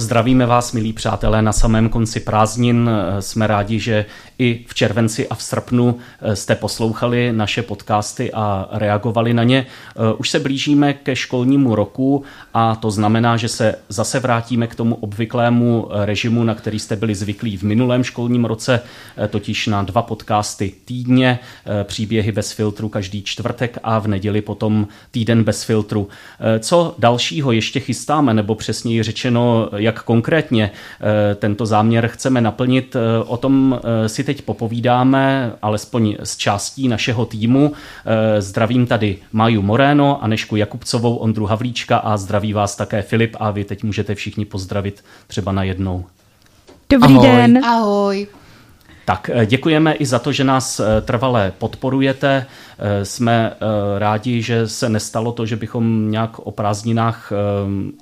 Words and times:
Zdravíme 0.00 0.46
vás, 0.46 0.72
milí 0.72 0.92
přátelé, 0.92 1.42
na 1.42 1.52
samém 1.52 1.88
konci 1.88 2.20
prázdnin. 2.20 2.90
Jsme 3.20 3.46
rádi, 3.46 3.78
že 3.78 4.06
i 4.40 4.64
v 4.66 4.74
červenci 4.74 5.28
a 5.28 5.34
v 5.34 5.42
srpnu 5.42 5.98
eh, 6.20 6.36
jste 6.36 6.54
poslouchali 6.54 7.32
naše 7.32 7.62
podcasty 7.62 8.32
a 8.32 8.68
reagovali 8.72 9.34
na 9.34 9.44
ně. 9.44 9.66
Eh, 9.66 10.14
už 10.18 10.30
se 10.30 10.38
blížíme 10.38 10.94
ke 10.94 11.16
školnímu 11.16 11.74
roku 11.74 12.24
a 12.54 12.74
to 12.74 12.90
znamená, 12.90 13.36
že 13.36 13.48
se 13.48 13.74
zase 13.88 14.20
vrátíme 14.20 14.66
k 14.66 14.74
tomu 14.74 14.94
obvyklému 14.94 15.88
eh, 15.90 16.06
režimu, 16.06 16.44
na 16.44 16.54
který 16.54 16.78
jste 16.78 16.96
byli 16.96 17.14
zvyklí 17.14 17.56
v 17.56 17.62
minulém 17.62 18.04
školním 18.04 18.44
roce, 18.44 18.80
totiž 19.30 19.66
na 19.66 19.82
dva 19.82 20.02
podcasty 20.02 20.72
týdně, 20.84 21.38
příběhy 21.84 22.32
bez 22.32 22.52
filtru 22.52 22.88
každý 22.88 23.22
čtvrtek 23.22 23.78
a 23.82 23.98
v 23.98 24.08
neděli 24.08 24.42
potom 24.42 24.88
týden 25.10 25.44
bez 25.44 25.64
filtru. 25.64 26.08
Co 26.58 26.94
dalšího 26.98 27.52
ještě 27.52 27.80
chystáme, 27.80 28.34
nebo 28.34 28.54
přesněji 28.54 29.02
řečeno, 29.02 29.68
jak 29.76 29.89
konkrétně 30.04 30.70
tento 31.34 31.66
záměr 31.66 32.08
chceme 32.08 32.40
naplnit, 32.40 32.96
o 33.26 33.36
tom 33.36 33.80
si 34.06 34.24
teď 34.24 34.42
popovídáme, 34.42 35.52
alespoň 35.62 36.16
z 36.22 36.36
částí 36.36 36.88
našeho 36.88 37.26
týmu. 37.26 37.72
Eh, 38.06 38.42
zdravím 38.42 38.86
tady 38.86 39.18
Maju 39.32 39.62
Moreno, 39.62 40.24
Anešku 40.24 40.56
Jakubcovou, 40.56 41.16
Ondru 41.16 41.46
Havlíčka 41.46 41.96
a 41.96 42.16
zdraví 42.16 42.52
vás 42.52 42.76
také 42.76 43.02
Filip 43.02 43.36
a 43.40 43.50
vy 43.50 43.64
teď 43.64 43.82
můžete 43.82 44.14
všichni 44.14 44.44
pozdravit 44.44 45.04
třeba 45.26 45.52
na 45.52 45.62
jednou. 45.62 46.04
Dobrý 46.92 47.14
Ahoj. 47.14 47.28
den. 47.28 47.64
Ahoj. 47.64 48.26
Tak 49.10 49.30
eh, 49.32 49.46
děkujeme 49.46 49.92
i 49.92 50.06
za 50.06 50.18
to, 50.18 50.32
že 50.32 50.44
nás 50.44 50.80
eh, 50.80 51.00
trvale 51.00 51.52
podporujete. 51.58 52.46
Jsme 53.02 53.52
rádi, 53.98 54.42
že 54.42 54.68
se 54.68 54.88
nestalo 54.88 55.32
to, 55.32 55.46
že 55.46 55.56
bychom 55.56 56.10
nějak 56.10 56.38
o 56.38 56.50
prázdninách 56.50 57.32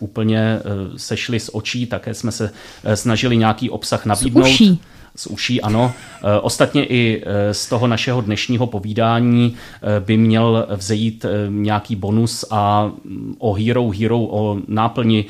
úplně 0.01 0.61
sešli 0.97 1.41
z 1.41 1.51
očí, 1.53 1.87
také 1.87 2.15
jsme 2.15 2.33
se 2.33 2.51
snažili 2.95 3.37
nějaký 3.37 3.71
obsah 3.71 4.07
nabídnout. 4.07 4.45
Z 4.45 4.51
uší 4.51 4.81
z 5.17 5.27
uší, 5.27 5.61
ano. 5.61 5.93
E, 6.23 6.41
ostatně 6.41 6.85
i 6.85 7.23
e, 7.27 7.55
z 7.55 7.69
toho 7.69 7.87
našeho 7.87 8.21
dnešního 8.21 8.67
povídání 8.67 9.57
e, 9.57 10.01
by 10.01 10.17
měl 10.17 10.67
vzejít 10.77 11.27
nějaký 11.49 11.97
bonus 11.97 12.45
a 12.51 12.91
mm, 13.05 13.35
o 13.39 13.53
Hero 13.53 13.91
Hero, 13.91 14.19
o 14.19 14.59
náplni 14.69 15.25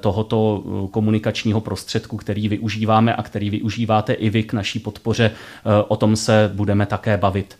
tohoto 0.00 0.62
komunikačního 0.90 1.60
prostředku, 1.60 2.16
který 2.16 2.48
využíváme 2.48 3.14
a 3.14 3.22
který 3.22 3.50
využíváte 3.50 4.12
i 4.12 4.30
vy 4.30 4.42
k 4.42 4.52
naší 4.52 4.78
podpoře, 4.78 5.30
o 5.88 5.96
tom 5.96 6.16
se 6.16 6.50
budeme 6.54 6.86
také 6.86 7.16
bavit. 7.16 7.56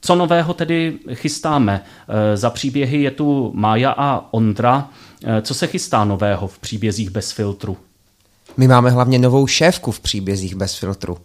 Co 0.00 0.14
nového 0.14 0.54
tedy 0.54 0.98
chystáme? 1.14 1.80
Za 2.34 2.50
příběhy 2.50 3.02
je 3.02 3.10
tu 3.10 3.52
Mája 3.54 3.90
a 3.90 4.28
Ondra. 4.30 4.88
Co 5.42 5.54
se 5.54 5.66
chystá 5.66 6.04
nového 6.04 6.46
v 6.46 6.58
příbězích 6.58 7.10
bez 7.10 7.32
filtru? 7.32 7.76
My 8.56 8.68
máme 8.68 8.90
hlavně 8.90 9.18
novou 9.18 9.46
šéfku 9.46 9.90
v 9.90 10.00
příbězích 10.00 10.54
bez 10.54 10.78
filtru. 10.78 11.16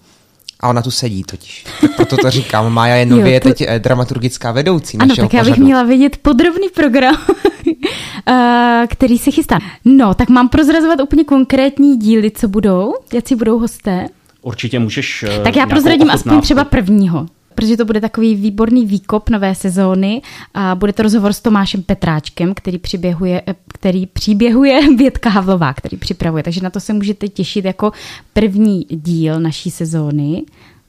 A 0.60 0.70
ona 0.70 0.82
tu 0.82 0.92
sedí 0.92 1.24
totiž. 1.24 1.66
Tak 1.82 1.96
proto 1.96 2.18
to 2.18 2.30
říkám. 2.30 2.74
Mája 2.74 2.96
je 2.96 3.06
nově 3.06 3.34
jo, 3.34 3.40
to... 3.40 3.50
teď 3.50 3.62
eh, 3.68 3.80
dramaturgická 3.80 4.52
vedoucí 4.52 4.98
ano, 4.98 5.08
našeho 5.08 5.28
tak 5.28 5.34
já 5.34 5.44
bych 5.44 5.50
pořadu. 5.50 5.66
měla 5.66 5.84
vidět 5.84 6.18
podrobný 6.18 6.70
program, 6.76 7.18
eh, 8.28 8.88
který 8.90 9.18
se 9.18 9.32
chystá. 9.32 9.60
No, 9.86 10.14
tak 10.14 10.30
mám 10.30 10.50
prozrazovat 10.50 11.02
úplně 11.02 11.24
konkrétní 11.24 11.98
díly, 11.98 12.32
co 12.32 12.48
budou, 12.48 12.94
jaký 13.14 13.36
budou 13.36 13.60
hosté. 13.60 14.08
Určitě 14.42 14.80
můžeš 14.80 15.24
eh, 15.24 15.40
Tak 15.44 15.56
já 15.56 15.66
prozradím 15.66 16.10
aspoň 16.10 16.42
třeba 16.42 16.64
prvního 16.64 17.26
protože 17.60 17.78
to 17.78 17.86
bude 17.86 18.02
takový 18.02 18.36
výborný 18.36 18.86
výkop 18.86 19.30
nové 19.30 19.56
sezóny 19.56 20.22
a 20.54 20.76
bude 20.76 20.94
to 20.94 21.04
rozhovor 21.04 21.34
s 21.34 21.42
Tomášem 21.42 21.84
Petráčkem, 21.84 22.54
který 22.54 22.78
přiběhuje, 22.78 23.42
který 23.74 24.06
příběhuje 24.06 24.96
Větka 24.98 25.30
Havlová, 25.30 25.74
který 25.74 25.98
připravuje, 25.98 26.44
takže 26.44 26.62
na 26.62 26.70
to 26.70 26.80
se 26.80 26.94
můžete 26.94 27.28
těšit 27.28 27.66
jako 27.66 27.92
první 28.34 28.86
díl 28.90 29.40
naší 29.40 29.72
sezóny. 29.72 30.44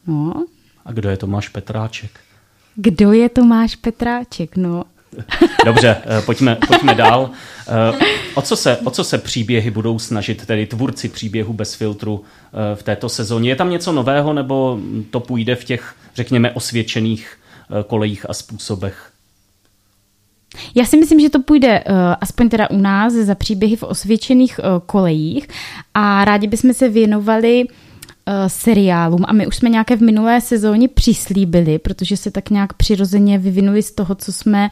No. 0.06 0.46
A 0.84 0.92
kdo 0.92 1.10
je 1.10 1.16
Tomáš 1.16 1.48
Petráček? 1.48 2.10
Kdo 2.74 3.12
je 3.12 3.28
Tomáš 3.28 3.76
Petráček? 3.76 4.56
No, 4.56 4.84
Dobře, 5.64 5.96
eh, 6.06 6.22
pojďme, 6.22 6.56
pojďme 6.66 6.94
dál. 6.94 7.30
Eh, 7.68 8.04
o 8.34 8.42
co, 8.42 8.56
se, 8.56 8.76
o 8.76 8.90
co 8.90 9.04
se 9.04 9.18
příběhy 9.18 9.70
budou 9.70 9.98
snažit, 9.98 10.46
tedy 10.46 10.66
tvůrci 10.66 11.08
příběhu 11.08 11.52
bez 11.52 11.74
filtru 11.74 12.24
eh, 12.24 12.76
v 12.76 12.82
této 12.82 13.08
sezóně? 13.08 13.50
Je 13.50 13.56
tam 13.56 13.70
něco 13.70 13.92
nového, 13.92 14.32
nebo 14.32 14.78
to 15.10 15.20
půjde 15.20 15.56
v 15.56 15.64
těch, 15.64 15.94
řekněme, 16.14 16.50
osvědčených 16.50 17.36
kolejích 17.86 18.30
a 18.30 18.34
způsobech? 18.34 19.10
Já 20.74 20.84
si 20.84 20.96
myslím, 20.96 21.20
že 21.20 21.30
to 21.30 21.42
půjde 21.42 21.84
uh, 21.88 21.94
aspoň 22.20 22.48
teda 22.48 22.70
u 22.70 22.78
nás 22.78 23.12
za 23.12 23.34
příběhy 23.34 23.76
v 23.76 23.82
osvědčených 23.82 24.58
uh, 24.58 24.64
kolejích 24.86 25.48
a 25.94 26.24
rádi 26.24 26.46
bychom 26.46 26.74
se 26.74 26.88
věnovali 26.88 27.64
uh, 27.64 27.70
seriálům 28.46 29.24
a 29.28 29.32
my 29.32 29.46
už 29.46 29.56
jsme 29.56 29.68
nějaké 29.68 29.96
v 29.96 30.00
minulé 30.00 30.40
sezóně 30.40 30.88
přislíbili, 30.88 31.78
protože 31.78 32.16
se 32.16 32.30
tak 32.30 32.50
nějak 32.50 32.72
přirozeně 32.72 33.38
vyvinuli 33.38 33.82
z 33.82 33.92
toho, 33.92 34.14
co 34.14 34.32
jsme, 34.32 34.70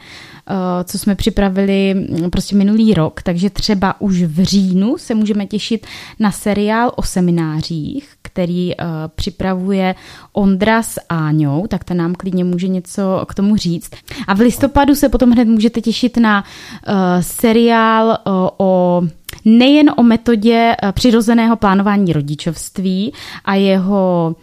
uh, 0.50 0.56
co 0.84 0.98
jsme 0.98 1.14
připravili 1.14 1.94
mm, 1.94 2.30
prostě 2.30 2.56
minulý 2.56 2.94
rok, 2.94 3.22
takže 3.22 3.50
třeba 3.50 4.00
už 4.00 4.22
v 4.22 4.44
říjnu 4.44 4.98
se 4.98 5.14
můžeme 5.14 5.46
těšit 5.46 5.86
na 6.18 6.30
seriál 6.30 6.92
o 6.96 7.02
seminářích, 7.02 8.08
který 8.22 8.76
uh, 8.76 8.84
připravuje 9.14 9.94
Ondra 10.32 10.82
s 10.82 11.00
Áňou, 11.08 11.66
tak 11.66 11.84
ten 11.84 11.96
nám 11.96 12.14
klidně 12.14 12.44
může 12.44 12.68
něco 12.68 13.24
k 13.28 13.34
tomu 13.34 13.56
říct. 13.56 13.90
A 14.26 14.34
v 14.34 14.40
listopadu 14.40 14.94
se 14.94 15.08
potom 15.08 15.30
hned 15.30 15.48
můžete 15.48 15.80
těšit 15.80 16.16
na 16.16 16.44
uh, 16.44 16.94
seriál 17.20 18.06
uh, 18.08 18.32
o 18.56 19.02
nejen 19.44 19.90
o 19.96 20.02
metodě 20.02 20.76
eh, 20.82 20.92
přirozeného 20.92 21.56
plánování 21.56 22.12
rodičovství 22.12 23.12
a 23.44 23.54
jeho 23.54 24.36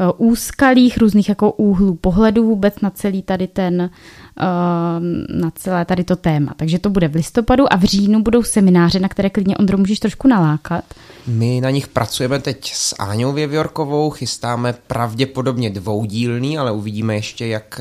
eh, 0.00 0.04
úskalých, 0.16 0.98
různých 0.98 1.28
jako 1.28 1.52
úhlů 1.52 1.94
pohledu 1.94 2.44
vůbec 2.44 2.80
na 2.80 2.90
celý 2.90 3.22
tady 3.22 3.46
ten 3.46 3.82
eh, 3.82 4.44
na 5.40 5.50
celé 5.54 5.84
tady 5.84 6.04
to 6.04 6.16
téma. 6.16 6.54
Takže 6.56 6.78
to 6.78 6.90
bude 6.90 7.08
v 7.08 7.14
listopadu 7.14 7.72
a 7.72 7.76
v 7.76 7.82
říjnu 7.82 8.22
budou 8.22 8.42
semináře, 8.42 9.00
na 9.00 9.08
které 9.08 9.30
klidně 9.30 9.56
Ondro 9.56 9.78
můžeš 9.78 9.98
trošku 9.98 10.28
nalákat. 10.28 10.84
My 11.26 11.60
na 11.60 11.70
nich 11.70 11.88
pracujeme 11.88 12.38
teď 12.38 12.72
s 12.74 12.94
Áňou 12.98 13.32
Věvjorkovou, 13.32 14.10
chystáme 14.10 14.74
pravděpodobně 14.86 15.70
dvoudílný, 15.70 16.58
ale 16.58 16.72
uvidíme 16.72 17.14
ještě, 17.14 17.46
jak 17.46 17.80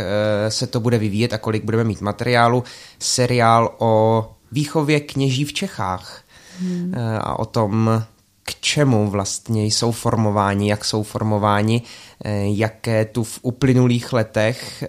se 0.50 0.68
to 0.68 0.80
bude 0.80 0.98
vyvíjet 0.98 1.34
a 1.34 1.38
kolik 1.38 1.64
budeme 1.64 1.84
mít 1.84 2.02
materiálu. 2.02 2.64
Seriál 3.00 3.76
o 3.80 4.26
výchově 4.52 5.00
kněží 5.00 5.46
v 5.46 5.54
Čechách 5.54 6.21
hmm. 6.62 6.94
a 7.20 7.40
o 7.40 7.46
tom, 7.46 8.04
k 8.44 8.56
čemu 8.62 9.10
vlastně 9.10 9.66
jsou 9.66 9.92
formováni, 9.92 10.70
jak 10.70 10.86
jsou 10.86 11.04
formováni, 11.04 11.82
eh, 12.26 12.44
jaké 12.46 13.06
tu 13.06 13.24
v 13.24 13.40
uplynulých 13.42 14.14
letech 14.14 14.84
eh, 14.84 14.88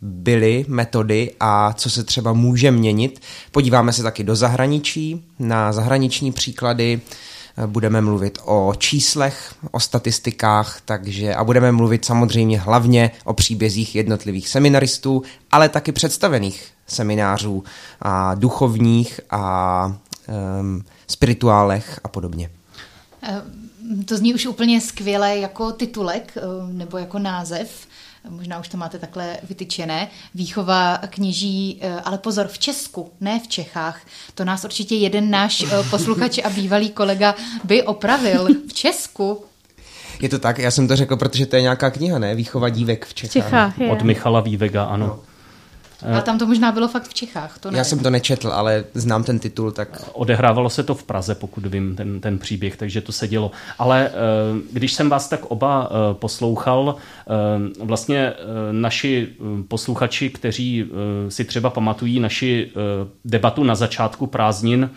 byly 0.00 0.64
metody 0.68 1.30
a 1.40 1.72
co 1.72 1.90
se 1.90 2.04
třeba 2.04 2.32
může 2.32 2.70
měnit. 2.70 3.20
Podíváme 3.52 3.92
se 3.92 4.02
taky 4.02 4.24
do 4.24 4.36
zahraničí, 4.36 5.24
na 5.38 5.72
zahraniční 5.72 6.32
příklady, 6.32 7.00
budeme 7.66 8.00
mluvit 8.00 8.38
o 8.44 8.72
číslech, 8.78 9.54
o 9.70 9.80
statistikách, 9.80 10.80
takže 10.84 11.34
a 11.34 11.44
budeme 11.44 11.72
mluvit 11.72 12.04
samozřejmě 12.04 12.60
hlavně 12.60 13.10
o 13.24 13.32
příbězích 13.32 13.94
jednotlivých 13.94 14.48
seminaristů, 14.48 15.22
ale 15.50 15.68
taky 15.68 15.92
představených 15.92 16.68
seminářů 16.86 17.64
a 18.02 18.34
duchovních 18.34 19.20
a 19.30 19.96
um, 20.60 20.84
spirituálech 21.06 22.00
a 22.04 22.08
podobně. 22.08 22.50
Eh, 23.22 23.42
to 24.04 24.16
zní 24.16 24.34
už 24.34 24.46
úplně 24.46 24.80
skvěle 24.80 25.36
jako 25.36 25.72
titulek 25.72 26.32
eh, 26.36 26.40
nebo 26.72 26.98
jako 26.98 27.18
název. 27.18 27.86
Možná 28.28 28.60
už 28.60 28.68
to 28.68 28.76
máte 28.76 28.98
takhle 28.98 29.36
vytyčené. 29.42 30.08
Výchova 30.34 30.98
kněží, 31.08 31.78
eh, 31.80 32.00
ale 32.00 32.18
pozor, 32.18 32.46
v 32.46 32.58
Česku, 32.58 33.10
ne 33.20 33.40
v 33.40 33.48
Čechách. 33.48 34.00
To 34.34 34.44
nás 34.44 34.64
určitě 34.64 34.94
jeden 34.94 35.30
náš 35.30 35.64
posluchač 35.90 36.38
a 36.44 36.50
bývalý 36.50 36.90
kolega 36.90 37.34
by 37.64 37.82
opravil. 37.82 38.48
V 38.68 38.72
Česku. 38.72 39.44
Je 40.20 40.28
to 40.28 40.38
tak, 40.38 40.58
já 40.58 40.70
jsem 40.70 40.88
to 40.88 40.96
řekl, 40.96 41.16
protože 41.16 41.46
to 41.46 41.56
je 41.56 41.62
nějaká 41.62 41.90
kniha, 41.90 42.18
ne? 42.18 42.34
Výchova 42.34 42.68
dívek 42.68 43.06
v 43.06 43.14
Čechách. 43.14 43.32
Čechách 43.32 43.74
Od 43.90 44.02
Michala 44.02 44.40
Vývega, 44.40 44.84
ano. 44.84 45.06
No. 45.06 45.29
A 46.18 46.20
tam 46.20 46.38
to 46.38 46.46
možná 46.46 46.72
bylo 46.72 46.88
fakt 46.88 47.08
v 47.08 47.14
Čechách. 47.14 47.58
To 47.58 47.70
Já 47.70 47.84
jsem 47.84 47.98
to 47.98 48.10
nečetl, 48.10 48.48
ale 48.52 48.84
znám 48.94 49.24
ten 49.24 49.38
titul. 49.38 49.72
tak. 49.72 50.10
Odehrávalo 50.12 50.70
se 50.70 50.82
to 50.82 50.94
v 50.94 51.02
Praze, 51.02 51.34
pokud 51.34 51.66
vím, 51.66 51.96
ten, 51.96 52.20
ten 52.20 52.38
příběh, 52.38 52.76
takže 52.76 53.00
to 53.00 53.12
se 53.12 53.28
dělo. 53.28 53.50
Ale 53.78 54.08
eh, 54.08 54.12
když 54.72 54.92
jsem 54.92 55.10
vás 55.10 55.28
tak 55.28 55.44
oba 55.44 55.90
eh, 55.90 56.14
poslouchal, 56.14 56.96
eh, 56.96 57.84
vlastně 57.84 58.32
naši 58.72 59.28
posluchači, 59.68 60.30
kteří 60.30 60.90
si 61.28 61.44
třeba 61.44 61.70
pamatují 61.70 62.20
naši 62.20 62.72
debatu 63.24 63.64
na 63.64 63.74
začátku 63.74 64.26
prázdnin, 64.26 64.90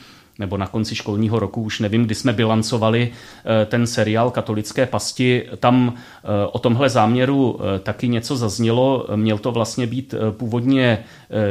nebo 0.44 0.57
na 0.57 0.68
konci 0.68 0.95
školního 0.95 1.40
roku, 1.40 1.62
už 1.62 1.80
nevím, 1.80 2.06
kdy 2.06 2.16
jsme 2.16 2.34
bilancovali 2.34 3.10
eh, 3.12 3.66
ten 3.66 3.88
seriál 3.88 4.31
Katolické 4.31 4.86
pasti. 4.86 5.44
Tam 5.60 5.94
eh, 5.95 6.28
o 6.51 6.60
tomhle 6.60 6.90
záměru 6.90 7.60
eh, 7.60 7.80
taky 7.80 8.07
něco 8.07 8.38
zaznělo. 8.38 9.07
Měl 9.16 9.38
to 9.38 9.51
vlastně 9.51 9.88
být 9.88 10.13
původně 10.31 11.04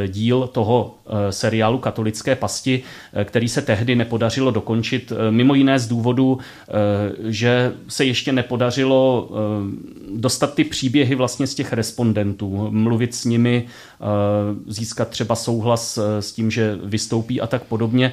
díl 0.07 0.47
toho 0.47 0.95
seriálu 1.31 1.79
Katolické 1.79 2.37
pasti, 2.37 2.83
který 3.25 3.49
se 3.49 3.63
tehdy 3.63 3.95
nepodařilo 3.95 4.51
dokončit, 4.51 5.13
mimo 5.31 5.55
jiné 5.55 5.79
z 5.79 5.89
důvodu, 5.89 6.39
že 7.25 7.73
se 7.89 8.05
ještě 8.05 8.33
nepodařilo 8.33 9.31
dostat 10.17 10.55
ty 10.55 10.65
příběhy 10.65 11.15
vlastně 11.15 11.47
z 11.47 11.55
těch 11.55 11.73
respondentů, 11.73 12.69
mluvit 12.71 13.15
s 13.15 13.25
nimi, 13.25 13.67
získat 14.67 15.09
třeba 15.09 15.37
souhlas 15.37 15.99
s 16.21 16.33
tím, 16.33 16.51
že 16.51 16.79
vystoupí 16.85 17.41
a 17.41 17.47
tak 17.47 17.63
podobně. 17.63 18.13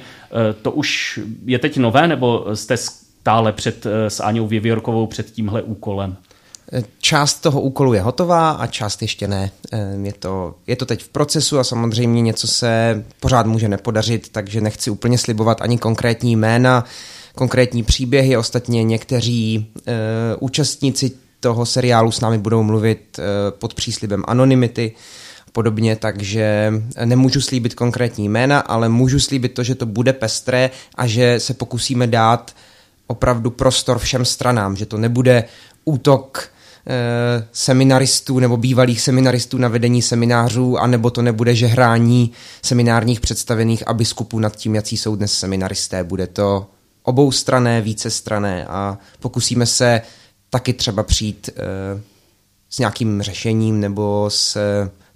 To 0.62 0.70
už 0.70 1.20
je 1.44 1.58
teď 1.58 1.76
nové, 1.76 2.08
nebo 2.08 2.46
jste 2.54 2.76
stále 2.76 3.52
před, 3.52 3.86
s 4.08 4.20
Áňou 4.20 4.46
Věvěrkovou 4.46 5.06
před 5.06 5.30
tímhle 5.30 5.62
úkolem? 5.62 6.16
Část 7.00 7.34
toho 7.34 7.60
úkolu 7.60 7.94
je 7.94 8.00
hotová 8.00 8.50
a 8.50 8.66
část 8.66 9.02
ještě 9.02 9.28
ne. 9.28 9.50
Je 10.02 10.12
to, 10.12 10.54
je 10.66 10.76
to 10.76 10.86
teď 10.86 11.02
v 11.02 11.08
procesu 11.08 11.58
a 11.58 11.64
samozřejmě 11.64 12.22
něco 12.22 12.46
se 12.46 13.04
pořád 13.20 13.46
může 13.46 13.68
nepodařit, 13.68 14.28
takže 14.28 14.60
nechci 14.60 14.90
úplně 14.90 15.18
slibovat 15.18 15.62
ani 15.62 15.78
konkrétní 15.78 16.36
jména, 16.36 16.84
konkrétní 17.34 17.82
příběhy. 17.82 18.36
Ostatně 18.36 18.84
někteří 18.84 19.66
e, 19.86 19.92
účastníci 20.40 21.10
toho 21.40 21.66
seriálu 21.66 22.12
s 22.12 22.20
námi 22.20 22.38
budou 22.38 22.62
mluvit 22.62 23.18
e, 23.18 23.50
pod 23.50 23.74
příslibem 23.74 24.24
anonymity 24.26 24.92
podobně, 25.52 25.96
takže 25.96 26.72
nemůžu 27.04 27.40
slíbit 27.40 27.74
konkrétní 27.74 28.28
jména, 28.28 28.60
ale 28.60 28.88
můžu 28.88 29.20
slíbit 29.20 29.54
to, 29.54 29.62
že 29.62 29.74
to 29.74 29.86
bude 29.86 30.12
pestré 30.12 30.70
a 30.94 31.06
že 31.06 31.40
se 31.40 31.54
pokusíme 31.54 32.06
dát 32.06 32.54
opravdu 33.06 33.50
prostor 33.50 33.98
všem 33.98 34.24
stranám, 34.24 34.76
že 34.76 34.86
to 34.86 34.98
nebude 34.98 35.44
útok 35.84 36.48
eh, 36.86 37.46
seminaristů 37.52 38.38
nebo 38.38 38.56
bývalých 38.56 39.00
seminaristů 39.00 39.58
na 39.58 39.68
vedení 39.68 40.02
seminářů, 40.02 40.78
anebo 40.78 41.10
to 41.10 41.22
nebude 41.22 41.54
žehrání 41.54 42.32
seminárních 42.62 43.20
představených 43.20 43.88
a 43.88 43.92
biskupů 43.92 44.38
nad 44.38 44.56
tím, 44.56 44.74
jaký 44.74 44.96
jsou 44.96 45.16
dnes 45.16 45.32
seminaristé. 45.32 46.04
Bude 46.04 46.26
to 46.26 46.66
oboustrané, 47.02 47.80
vícestrané 47.80 48.66
a 48.66 48.98
pokusíme 49.20 49.66
se 49.66 50.00
taky 50.50 50.72
třeba 50.72 51.02
přijít 51.02 51.48
e, 51.48 51.52
s 52.70 52.78
nějakým 52.78 53.22
řešením 53.22 53.80
nebo 53.80 54.26
s 54.28 54.58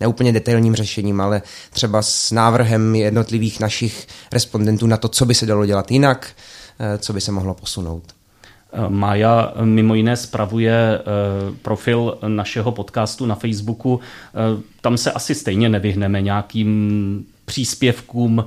neúplně 0.01 0.33
detailním 0.33 0.75
řešením, 0.75 1.21
ale 1.21 1.43
třeba 1.71 2.03
s 2.03 2.31
návrhem 2.31 2.95
jednotlivých 2.95 3.61
našich 3.61 4.07
respondentů 4.33 4.87
na 4.87 4.97
to, 4.97 5.09
co 5.09 5.27
by 5.27 5.35
se 5.35 5.47
dalo 5.47 5.67
dělat 5.67 5.91
jinak, 5.91 6.29
eh, 6.79 6.99
co 6.99 7.13
by 7.13 7.21
se 7.21 7.33
mohlo 7.33 7.55
posunout. 7.55 8.03
Eh, 8.73 8.89
Mája 8.89 9.53
mimo 9.65 9.95
jiné 9.95 10.17
spravuje 10.17 10.75
eh, 10.75 11.03
profil 11.63 12.19
našeho 12.29 12.73
podcastu 12.73 13.27
na 13.27 13.35
Facebooku. 13.35 14.01
Tam 14.81 14.97
se 14.97 15.13
asi 15.13 15.35
stejně 15.35 15.69
nevyhneme 15.69 16.23
nějakým 16.23 17.27
příspěvkům, 17.45 18.45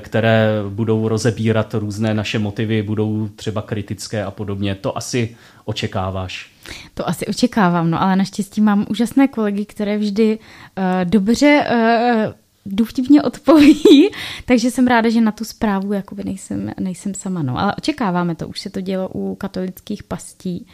které 0.00 0.48
budou 0.68 1.08
rozebírat 1.08 1.74
různé 1.74 2.14
naše 2.14 2.38
motivy, 2.38 2.82
budou 2.82 3.28
třeba 3.36 3.62
kritické 3.62 4.24
a 4.24 4.30
podobně. 4.30 4.74
To 4.74 4.96
asi 4.96 5.36
očekáváš. 5.64 6.50
To 6.94 7.08
asi 7.08 7.26
očekávám, 7.26 7.90
no 7.90 8.02
ale 8.02 8.16
naštěstí 8.16 8.60
mám 8.60 8.86
úžasné 8.90 9.28
kolegy, 9.28 9.64
které 9.64 9.98
vždy 9.98 10.38
uh, 10.38 10.84
dobře 11.10 11.66
uh, 11.70 12.32
důvtipně 12.66 13.22
odpoví, 13.22 13.82
takže 14.44 14.70
jsem 14.70 14.86
ráda, 14.86 15.10
že 15.10 15.20
na 15.20 15.32
tu 15.32 15.44
zprávu 15.44 15.92
jakoby 15.92 16.24
nejsem, 16.24 16.72
nejsem 16.80 17.14
sama. 17.14 17.42
No. 17.42 17.58
Ale 17.58 17.74
očekáváme 17.74 18.34
to, 18.34 18.48
už 18.48 18.60
se 18.60 18.70
to 18.70 18.80
dělo 18.80 19.08
u 19.14 19.34
katolických 19.34 20.02
pastí, 20.02 20.66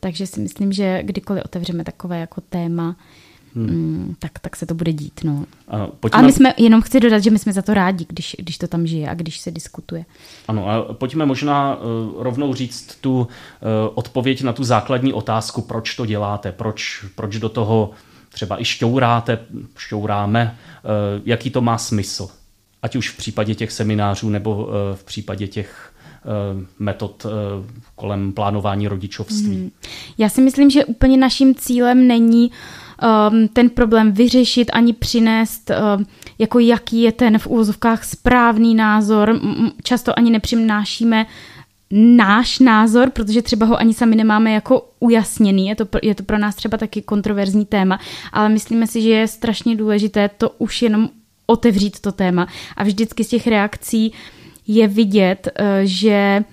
takže 0.00 0.26
si 0.26 0.40
myslím, 0.40 0.72
že 0.72 1.02
kdykoliv 1.02 1.44
otevřeme 1.44 1.84
takové 1.84 2.20
jako 2.20 2.40
téma, 2.40 2.96
Hmm. 3.54 3.66
Mm, 3.66 4.14
tak, 4.18 4.38
tak 4.38 4.56
se 4.56 4.66
to 4.66 4.74
bude 4.74 4.92
dít. 4.92 5.20
No. 5.24 5.44
A, 5.68 5.86
pojďme... 5.86 6.18
a 6.18 6.22
my 6.22 6.32
jsme, 6.32 6.54
jenom 6.56 6.82
chci 6.82 7.00
dodat, 7.00 7.18
že 7.18 7.30
my 7.30 7.38
jsme 7.38 7.52
za 7.52 7.62
to 7.62 7.74
rádi, 7.74 8.06
když, 8.08 8.36
když 8.38 8.58
to 8.58 8.68
tam 8.68 8.86
žije 8.86 9.08
a 9.08 9.14
když 9.14 9.40
se 9.40 9.50
diskutuje. 9.50 10.04
Ano, 10.48 10.68
a 10.68 10.92
pojďme 10.92 11.26
možná 11.26 11.76
uh, 11.76 11.82
rovnou 12.22 12.54
říct 12.54 12.98
tu 13.00 13.20
uh, 13.20 13.26
odpověď 13.94 14.42
na 14.42 14.52
tu 14.52 14.64
základní 14.64 15.12
otázku, 15.12 15.62
proč 15.62 15.94
to 15.94 16.06
děláte, 16.06 16.52
proč, 16.52 17.04
proč 17.14 17.38
do 17.38 17.48
toho 17.48 17.90
třeba 18.28 18.60
i 18.60 18.64
šťouráte, 18.64 19.38
šťouráme, 19.76 20.58
uh, 20.84 21.22
jaký 21.24 21.50
to 21.50 21.60
má 21.60 21.78
smysl. 21.78 22.28
Ať 22.82 22.96
už 22.96 23.10
v 23.10 23.16
případě 23.16 23.54
těch 23.54 23.72
seminářů 23.72 24.28
nebo 24.28 24.56
uh, 24.56 24.70
v 24.94 25.04
případě 25.04 25.46
těch 25.46 25.92
metod 26.78 27.26
kolem 27.94 28.32
plánování 28.32 28.88
rodičovství. 28.88 29.56
Hmm. 29.56 29.70
Já 30.18 30.28
si 30.28 30.40
myslím, 30.40 30.70
že 30.70 30.84
úplně 30.84 31.16
naším 31.16 31.54
cílem 31.54 32.06
není 32.06 32.48
uh, 32.48 32.54
um, 33.02 33.48
ten 33.48 33.70
problém 33.70 34.12
vyřešit 34.12 34.70
ani 34.72 34.92
přinést, 34.92 35.70
um, 35.70 36.06
jako 36.38 36.58
jaký 36.58 37.02
je 37.02 37.12
ten 37.12 37.38
v 37.38 37.46
úvozovkách 37.46 38.04
správný 38.04 38.74
názor. 38.74 39.40
Často 39.82 40.18
ani 40.18 40.30
nepřinášíme 40.30 41.26
náš 41.90 42.58
názor, 42.58 43.10
protože 43.10 43.42
třeba 43.42 43.66
ho 43.66 43.76
ani 43.76 43.94
sami 43.94 44.16
nemáme 44.16 44.52
jako 44.52 44.88
ujasněný, 45.00 45.68
je 45.68 45.74
to, 45.74 45.86
je 46.02 46.14
to 46.14 46.22
pro 46.22 46.38
nás 46.38 46.54
třeba 46.54 46.78
taky 46.78 47.02
kontroverzní 47.02 47.66
téma, 47.66 48.00
ale 48.32 48.48
myslíme 48.48 48.86
si, 48.86 49.02
že 49.02 49.10
je 49.10 49.28
strašně 49.28 49.76
důležité 49.76 50.28
to 50.28 50.50
už 50.58 50.82
jenom 50.82 51.08
otevřít 51.46 52.00
to 52.00 52.12
téma 52.12 52.46
a 52.76 52.84
vždycky 52.84 53.24
z 53.24 53.28
těch 53.28 53.46
reakcí 53.46 54.12
je 54.66 54.88
vidět, 54.88 55.48
uh, 55.60 55.66
že 55.82 56.44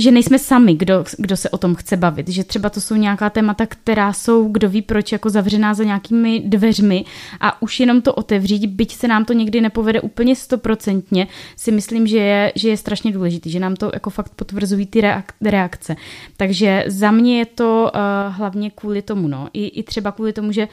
že 0.00 0.10
nejsme 0.10 0.38
sami, 0.38 0.74
kdo, 0.74 1.04
kdo 1.18 1.36
se 1.36 1.50
o 1.50 1.58
tom 1.58 1.74
chce 1.74 1.96
bavit, 1.96 2.28
že 2.28 2.44
třeba 2.44 2.70
to 2.70 2.80
jsou 2.80 2.94
nějaká 2.94 3.30
témata, 3.30 3.66
která 3.66 4.12
jsou, 4.12 4.48
kdo 4.48 4.68
ví 4.68 4.82
proč, 4.82 5.12
jako 5.12 5.30
zavřená 5.30 5.74
za 5.74 5.84
nějakými 5.84 6.40
dveřmi 6.40 7.04
a 7.40 7.62
už 7.62 7.80
jenom 7.80 8.02
to 8.02 8.14
otevřít, 8.14 8.66
byť 8.66 8.96
se 8.96 9.08
nám 9.08 9.24
to 9.24 9.32
někdy 9.32 9.60
nepovede 9.60 10.00
úplně 10.00 10.36
stoprocentně, 10.36 11.26
si 11.56 11.72
myslím, 11.72 12.06
že 12.06 12.18
je, 12.18 12.52
že 12.54 12.68
je 12.68 12.76
strašně 12.76 13.12
důležitý, 13.12 13.50
že 13.50 13.60
nám 13.60 13.76
to 13.76 13.90
jako 13.94 14.10
fakt 14.10 14.32
potvrzují 14.36 14.86
ty 14.86 15.02
reakce. 15.40 15.96
Takže 16.36 16.84
za 16.86 17.10
mě 17.10 17.38
je 17.38 17.46
to 17.46 17.90
uh, 17.94 18.34
hlavně 18.34 18.70
kvůli 18.70 19.02
tomu, 19.02 19.28
no, 19.28 19.48
i, 19.52 19.66
i 19.66 19.82
třeba 19.82 20.12
kvůli 20.12 20.32
tomu, 20.32 20.52
že 20.52 20.68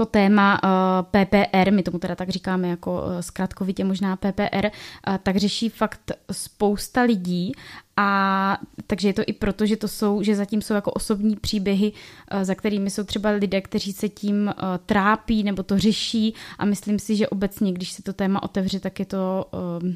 to 0.00 0.06
téma 0.06 0.60
eh, 0.64 1.24
PPR, 1.24 1.72
my 1.72 1.82
tomu 1.82 1.98
teda 1.98 2.14
tak 2.14 2.28
říkáme 2.28 2.68
jako 2.68 3.02
uh, 3.02 3.20
zkrátkovitě 3.20 3.84
možná 3.84 4.16
PPR, 4.16 4.66
uh, 4.66 5.16
tak 5.22 5.36
řeší 5.36 5.68
fakt 5.68 6.12
spousta 6.32 7.02
lidí 7.02 7.52
a 7.96 8.58
takže 8.86 9.08
je 9.08 9.12
to 9.12 9.22
i 9.26 9.32
proto, 9.32 9.66
že 9.66 9.76
to 9.76 9.88
jsou, 9.88 10.22
že 10.22 10.36
zatím 10.36 10.62
jsou 10.62 10.74
jako 10.74 10.90
osobní 10.90 11.36
příběhy, 11.36 11.92
za 12.42 12.54
kterými 12.54 12.90
jsou 12.90 13.04
třeba 13.04 13.30
lidé, 13.30 13.60
kteří 13.60 13.92
se 13.92 14.08
tím 14.08 14.54
trápí 14.86 15.42
nebo 15.42 15.62
to 15.62 15.78
řeší 15.78 16.34
a 16.58 16.64
myslím 16.64 16.98
si, 16.98 17.16
že 17.16 17.28
obecně, 17.28 17.72
když 17.72 17.92
se 17.92 18.02
to 18.02 18.12
téma 18.12 18.42
otevře, 18.42 18.80
tak 18.80 18.98
je 18.98 19.06
to 19.06 19.44
uh, 19.82 19.92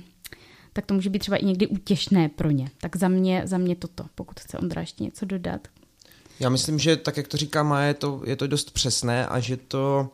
tak 0.72 0.86
to 0.86 0.94
může 0.94 1.10
být 1.10 1.18
třeba 1.18 1.36
i 1.36 1.44
někdy 1.44 1.66
útěšné 1.66 2.28
pro 2.28 2.50
ně. 2.50 2.70
Tak 2.80 2.96
za 2.96 3.08
mě, 3.08 3.42
za 3.44 3.58
mě 3.58 3.76
toto, 3.76 4.04
pokud 4.14 4.40
chce 4.40 4.58
Ondra 4.58 4.80
ještě 4.80 5.04
něco 5.04 5.26
dodat. 5.26 5.68
Já 6.40 6.48
myslím, 6.48 6.78
že 6.78 6.96
tak, 6.96 7.16
jak 7.16 7.28
to 7.28 7.36
říká 7.36 7.62
Maja, 7.62 7.88
je 7.88 7.94
to, 7.94 8.22
je 8.24 8.36
to 8.36 8.46
dost 8.46 8.70
přesné 8.70 9.26
a 9.26 9.40
že 9.40 9.56
to 9.56 10.08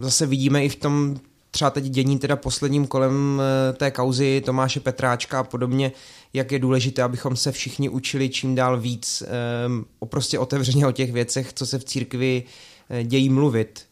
zase 0.00 0.26
vidíme 0.26 0.64
i 0.64 0.68
v 0.68 0.76
tom 0.76 1.16
třeba 1.50 1.70
teď 1.70 1.84
dění 1.84 2.18
teda 2.18 2.36
posledním 2.36 2.86
kolem 2.86 3.42
eh, 3.42 3.72
té 3.72 3.90
kauzy 3.90 4.42
Tomáše 4.44 4.80
Petráčka 4.80 5.40
a 5.40 5.44
podobně, 5.44 5.92
jak 6.32 6.52
je 6.52 6.58
důležité, 6.58 7.02
abychom 7.02 7.36
se 7.36 7.52
všichni 7.52 7.88
učili 7.88 8.28
čím 8.28 8.54
dál 8.54 8.80
víc 8.80 9.22
um, 9.66 9.86
o 9.98 10.06
prostě 10.06 10.38
otevřeně 10.38 10.86
o 10.86 10.92
těch 10.92 11.12
věcech, 11.12 11.52
co 11.52 11.66
se 11.66 11.78
v 11.78 11.84
církvi 11.84 12.42
eh, 12.90 13.04
dějí 13.04 13.28
mluvit 13.28 13.86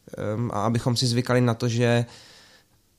a 0.51 0.65
abychom 0.65 0.97
si 0.97 1.07
zvykali 1.07 1.41
na 1.41 1.55
to, 1.55 1.69
že 1.69 2.07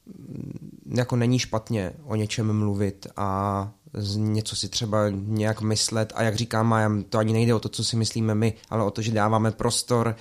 mm, 0.05 0.93
jako 0.97 1.15
není 1.15 1.39
špatně 1.39 1.91
o 2.03 2.15
něčem 2.15 2.53
mluvit 2.53 3.07
a 3.17 3.71
něco 4.15 4.55
si 4.55 4.69
třeba 4.69 5.09
nějak 5.09 5.61
myslet 5.61 6.13
a 6.15 6.23
jak 6.23 6.35
říkám 6.35 6.67
Maja, 6.67 6.91
to 7.09 7.17
ani 7.17 7.33
nejde 7.33 7.53
o 7.53 7.59
to, 7.59 7.69
co 7.69 7.83
si 7.83 7.95
myslíme 7.95 8.35
my, 8.35 8.53
ale 8.69 8.83
o 8.83 8.91
to, 8.91 9.01
že 9.01 9.11
dáváme 9.11 9.51
prostor 9.51 10.15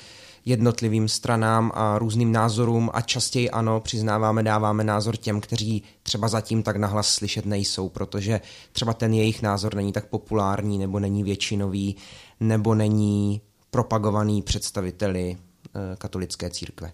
jednotlivým 0.44 1.08
stranám 1.08 1.72
a 1.74 1.98
různým 1.98 2.32
názorům 2.32 2.90
a 2.92 3.00
častěji 3.00 3.50
ano, 3.50 3.80
přiznáváme, 3.80 4.42
dáváme 4.42 4.84
názor 4.84 5.16
těm, 5.16 5.40
kteří 5.40 5.82
třeba 6.02 6.28
zatím 6.28 6.62
tak 6.62 6.76
nahlas 6.76 7.08
slyšet 7.08 7.46
nejsou, 7.46 7.88
protože 7.88 8.40
třeba 8.72 8.94
ten 8.94 9.14
jejich 9.14 9.42
názor 9.42 9.74
není 9.74 9.92
tak 9.92 10.06
populární 10.06 10.78
nebo 10.78 11.00
není 11.00 11.22
většinový 11.22 11.96
nebo 12.40 12.74
není 12.74 13.40
propagovaný 13.70 14.42
představiteli 14.42 15.30
e, 15.30 15.96
katolické 15.96 16.50
církve. 16.50 16.92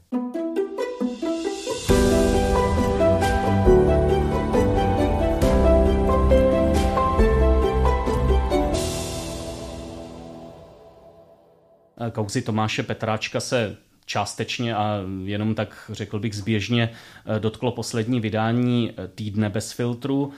Kauzy 12.13 12.43
Tomáše 12.43 12.83
Petráčka 12.83 13.41
se 13.41 13.77
částečně 14.07 14.77
a 14.77 15.01
jenom 15.25 15.55
tak 15.55 15.91
řekl 15.93 16.19
bych 16.19 16.37
zběžně 16.37 16.91
dotklo 17.39 17.73
poslední 17.73 18.21
vydání 18.21 18.93
Týdne 19.15 19.49
bez 19.49 19.73
filtru. 19.73 20.33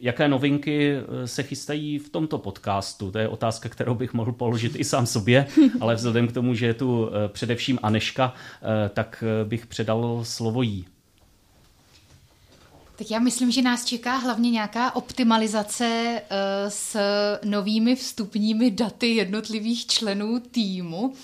Jaké 0.00 0.28
novinky 0.28 0.96
se 1.24 1.42
chystají 1.42 1.98
v 1.98 2.08
tomto 2.08 2.38
podcastu? 2.38 3.10
To 3.10 3.18
je 3.18 3.28
otázka, 3.28 3.68
kterou 3.68 3.94
bych 3.94 4.14
mohl 4.14 4.32
položit 4.32 4.72
i 4.76 4.84
sám 4.84 5.06
sobě, 5.06 5.46
ale 5.80 5.94
vzhledem 5.94 6.28
k 6.28 6.32
tomu, 6.32 6.54
že 6.54 6.66
je 6.66 6.74
tu 6.74 7.10
především 7.28 7.78
Aneška, 7.82 8.34
tak 8.94 9.24
bych 9.44 9.66
předal 9.66 10.20
slovo 10.22 10.62
jí. 10.62 10.84
Tak 12.96 13.10
já 13.10 13.18
myslím, 13.18 13.50
že 13.50 13.62
nás 13.62 13.84
čeká 13.84 14.16
hlavně 14.16 14.50
nějaká 14.50 14.96
optimalizace 14.96 16.22
uh, 16.22 16.36
s 16.68 16.96
novými 17.44 17.96
vstupními 17.96 18.70
daty 18.70 19.06
jednotlivých 19.06 19.86
členů 19.86 20.40
týmu. 20.40 21.00
Uh, 21.00 21.14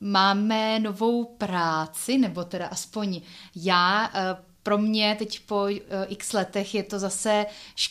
máme 0.00 0.78
novou 0.78 1.24
práci, 1.24 2.18
nebo 2.18 2.44
teda 2.44 2.66
aspoň 2.66 3.20
já, 3.56 4.08
uh, 4.08 4.14
pro 4.62 4.78
mě 4.78 5.16
teď 5.18 5.40
po 5.46 5.66
x 6.08 6.32
letech 6.32 6.74
je 6.74 6.82
to 6.82 6.98
zase 6.98 7.46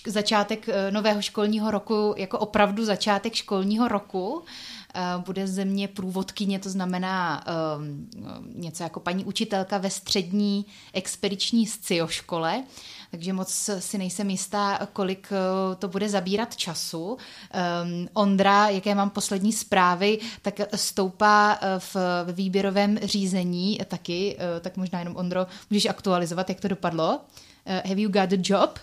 začátek 0.08 0.66
nového 0.90 1.22
školního 1.22 1.72
roku, 1.72 2.14
jako 2.18 2.40
opravdu 2.40 2.86
začátek 2.86 3.34
školního 3.34 3.88
roku. 3.88 4.44
Eh, 4.44 4.79
bude 5.26 5.48
země 5.48 5.88
průvodkyně, 5.88 6.60
to 6.60 6.70
znamená 6.70 7.44
um, 7.78 8.10
něco 8.56 8.84
jako 8.84 9.00
paní 9.00 9.26
učitelka 9.26 9.78
ve 9.78 9.90
střední 9.90 10.66
expediční 10.94 11.68
scioškole, 11.68 12.64
takže 13.12 13.34
moc 13.34 13.70
si 13.80 13.98
nejsem 13.98 14.30
jistá, 14.30 14.88
kolik 14.94 15.28
eh, 15.32 15.76
to 15.76 15.88
bude 15.88 16.10
zabírat 16.10 16.56
času. 16.56 17.18
Ondra, 18.14 18.70
jaké 18.70 18.96
mám 18.96 19.10
poslední 19.10 19.54
zprávy, 19.54 20.20
tak 20.42 20.60
stoupá 20.76 21.60
v 21.80 21.96
výběrovém 22.32 23.00
řízení 23.04 23.80
taky, 23.88 24.38
tak 24.62 24.78
možná 24.78 25.00
jenom 25.00 25.16
Ondro, 25.16 25.48
můžeš 25.70 25.86
aktualizovat, 25.86 26.50
jak 26.50 26.60
to 26.60 26.68
dopadlo. 26.68 27.20
Have 27.66 28.02
you 28.02 28.10
got 28.12 28.34
a 28.34 28.38
job? 28.44 28.80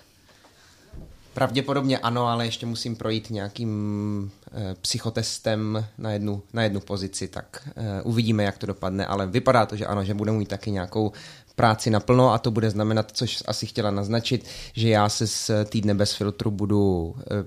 Pravděpodobně 1.37 1.99
ano, 1.99 2.27
ale 2.27 2.47
ještě 2.47 2.67
musím 2.67 2.97
projít 2.97 3.31
nějakým 3.31 4.31
e, 4.53 4.75
psychotestem 4.75 5.87
na 5.99 6.13
jednu, 6.13 6.43
na 6.53 6.63
jednu 6.63 6.81
pozici, 6.81 7.29
tak 7.29 7.69
e, 7.77 8.03
uvidíme, 8.03 8.45
jak 8.45 8.59
to 8.59 8.67
dopadne, 8.67 9.07
ale 9.07 9.27
vypadá 9.27 9.67
to, 9.67 9.77
že 9.77 9.87
ano, 9.87 10.05
že 10.05 10.15
bude 10.15 10.33
mít 10.33 10.49
taky 10.49 10.71
nějakou 10.71 11.13
práci 11.57 11.91
naplno 11.91 12.33
a 12.33 12.39
to 12.39 12.51
bude 12.51 12.71
znamenat, 12.71 13.11
což 13.13 13.43
asi 13.47 13.67
chtěla 13.67 13.91
naznačit, 13.91 14.47
že 14.73 14.89
já 14.89 15.09
se 15.09 15.27
z 15.27 15.51
týdne 15.65 15.95
bez 15.95 16.13
filtru 16.13 16.51
budu 16.51 17.15
e, 17.19 17.45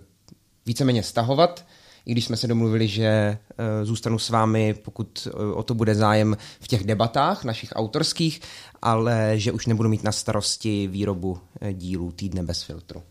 víceméně 0.66 1.04
stahovat, 1.04 1.66
i 2.06 2.12
když 2.12 2.26
jsme 2.26 2.38
se 2.38 2.48
domluvili, 2.48 2.88
že 2.88 3.38
zůstanu 3.84 4.20
s 4.20 4.30
vámi, 4.30 4.74
pokud 4.74 5.28
o 5.54 5.64
to 5.64 5.74
bude 5.74 5.96
zájem 5.96 6.38
v 6.60 6.68
těch 6.68 6.84
debatách 6.84 7.44
našich 7.44 7.70
autorských, 7.76 8.42
ale 8.82 9.34
že 9.36 9.52
už 9.52 9.66
nebudu 9.66 9.90
mít 9.90 10.04
na 10.04 10.12
starosti 10.12 10.88
výrobu 10.88 11.40
dílů 11.72 12.12
týdne 12.12 12.44
bez 12.44 12.64
filtru. 12.64 13.04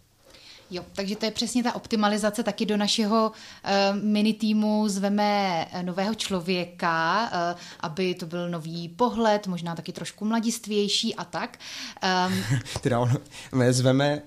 Jo, 0.70 0.84
takže 0.92 1.16
to 1.16 1.24
je 1.24 1.30
přesně 1.30 1.62
ta 1.62 1.74
optimalizace. 1.74 2.42
Taky 2.42 2.66
do 2.66 2.76
našeho 2.76 3.32
uh, 3.32 4.02
mini 4.02 4.32
týmu 4.32 4.88
zveme 4.88 5.66
eh, 5.72 5.82
nového 5.82 6.14
člověka, 6.14 7.30
uh, 7.32 7.58
aby 7.80 8.14
to 8.14 8.26
byl 8.26 8.50
nový 8.50 8.88
pohled, 8.88 9.46
možná 9.46 9.74
taky 9.74 9.92
trošku 9.92 10.24
mladistvější 10.24 11.14
a 11.14 11.24
tak. 11.24 11.58
Um, 12.28 12.44
teda 12.80 13.00
on, 13.00 13.12
my 13.54 13.72
zveme 13.72 14.14
uh, 14.16 14.22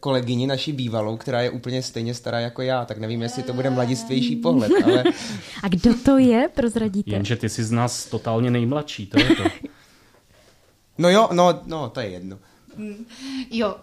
kolegyni 0.00 0.46
naší 0.46 0.72
bývalou, 0.72 1.16
která 1.16 1.40
je 1.40 1.50
úplně 1.50 1.82
stejně 1.82 2.14
stará 2.14 2.40
jako 2.40 2.62
já, 2.62 2.84
tak 2.84 2.98
nevím, 2.98 3.22
jestli 3.22 3.42
to 3.42 3.52
bude 3.52 3.70
mladistvější 3.70 4.36
pohled, 4.36 4.72
ale... 4.84 5.04
A 5.62 5.68
kdo 5.68 5.94
to 5.94 6.18
je, 6.18 6.48
prozradíte? 6.54 7.10
Jenže 7.10 7.36
ty 7.36 7.48
jsi 7.48 7.64
z 7.64 7.70
nás 7.70 8.06
totálně 8.06 8.50
nejmladší, 8.50 9.06
to 9.06 9.20
je 9.20 9.36
to. 9.36 9.42
No 10.98 11.10
jo, 11.10 11.28
no, 11.32 11.60
no, 11.66 11.88
to 11.88 12.00
je 12.00 12.08
jedno. 12.08 12.38
Jo, 13.50 13.76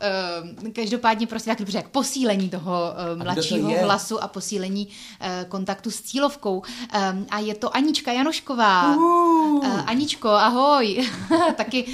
uh, 0.64 0.70
každopádně 0.70 1.28
prostě 1.28 1.50
tak 1.50 1.60
dobře, 1.60 1.78
jak 1.78 1.90
posílení 1.90 2.50
toho 2.50 2.94
uh, 3.14 3.24
mladšího 3.24 3.72
to 3.72 3.86
hlasu 3.86 4.24
a 4.24 4.28
posílení 4.28 4.88
uh, 4.88 5.50
kontaktu 5.50 5.92
s 5.92 6.02
cílovkou. 6.02 6.64
A 7.30 7.40
je 7.40 7.56
to 7.56 7.76
Anička 7.76 8.12
Janošková. 8.12 8.96
Uh. 8.96 9.66
Aničko, 9.86 10.30
ahoj. 10.30 11.10
Taky 11.56 11.86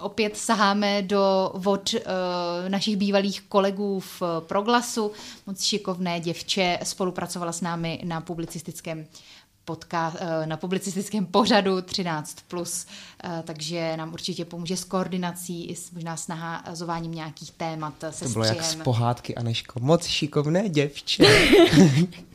opět 0.00 0.36
saháme 0.36 1.02
do 1.02 1.52
vod 1.54 1.94
našich 2.68 2.96
bývalých 2.96 3.40
kolegů 3.40 4.00
v 4.00 4.22
Proglasu. 4.40 5.12
Moc 5.46 5.62
šikovné 5.62 6.20
děvče 6.20 6.78
spolupracovala 6.82 7.52
s 7.52 7.60
námi 7.60 8.00
na 8.04 8.20
publicistickém 8.20 9.06
podka- 9.72 10.16
eh, 10.18 10.46
na 10.46 10.56
publicistickém 10.56 11.26
pořadu 11.26 11.82
13+, 11.82 12.36
plus, 12.48 12.86
eh, 13.24 13.42
takže 13.46 13.96
nám 13.96 14.12
určitě 14.12 14.44
pomůže 14.44 14.76
s 14.76 14.84
koordinací 14.84 15.66
i 15.66 15.76
s 15.76 15.90
možná 15.90 16.16
snahazováním 16.16 17.12
nějakých 17.14 17.50
témat 17.50 17.94
se 18.10 18.24
To 18.24 18.30
bylo 18.30 18.44
střihem. 18.44 18.64
jak 18.64 18.72
z 18.72 18.74
pohádky, 18.84 19.34
Aneško. 19.34 19.80
Moc 19.80 20.06
šikovné 20.06 20.68
děvče. 20.68 21.24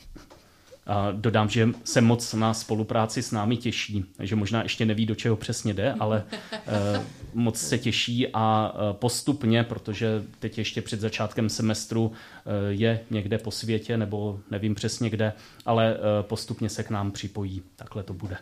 A 0.88 1.12
dodám, 1.12 1.50
že 1.50 1.70
se 1.84 2.02
moc 2.02 2.34
na 2.34 2.54
spolupráci 2.54 3.22
s 3.22 3.32
námi 3.32 3.58
těší, 3.58 4.06
že 4.20 4.36
možná 4.36 4.64
ještě 4.64 4.86
neví, 4.86 5.06
do 5.06 5.16
čeho 5.16 5.36
přesně 5.36 5.74
jde, 5.74 5.94
ale 6.00 6.24
eh, 6.54 7.06
moc 7.34 7.58
se 7.58 7.78
těší 7.78 8.28
a 8.34 8.74
eh, 8.74 8.94
postupně, 8.94 9.64
protože 9.64 10.24
teď 10.40 10.58
ještě 10.58 10.82
před 10.82 11.00
začátkem 11.00 11.50
semestru 11.50 12.12
eh, 12.12 12.74
je 12.74 13.00
někde 13.12 13.38
po 13.38 13.52
světě, 13.52 13.98
nebo 13.98 14.40
nevím 14.52 14.76
přesně 14.76 15.10
kde, 15.10 15.34
ale 15.66 15.98
postupně 16.22 16.70
se 16.70 16.84
k 16.84 16.90
nám 16.90 17.12
připojí. 17.12 17.62
Takhle 17.76 18.04
to 18.04 18.14
bude. 18.14 18.38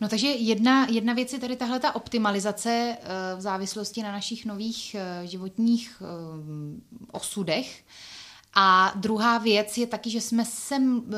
No 0.00 0.08
takže 0.08 0.26
jedna, 0.26 0.86
jedna 0.90 1.12
věc 1.12 1.32
je 1.32 1.38
tady 1.38 1.56
tahle 1.56 1.80
ta 1.80 1.94
optimalizace 1.94 2.96
v 3.36 3.40
závislosti 3.40 4.02
na 4.02 4.12
našich 4.12 4.46
nových 4.46 4.96
životních 5.24 6.02
osudech. 7.12 7.84
A 8.54 8.92
druhá 8.96 9.38
věc 9.38 9.78
je 9.78 9.86
taky, 9.86 10.10
že 10.10 10.20
jsme, 10.20 10.44
sem, 10.44 11.02
eh, 11.12 11.16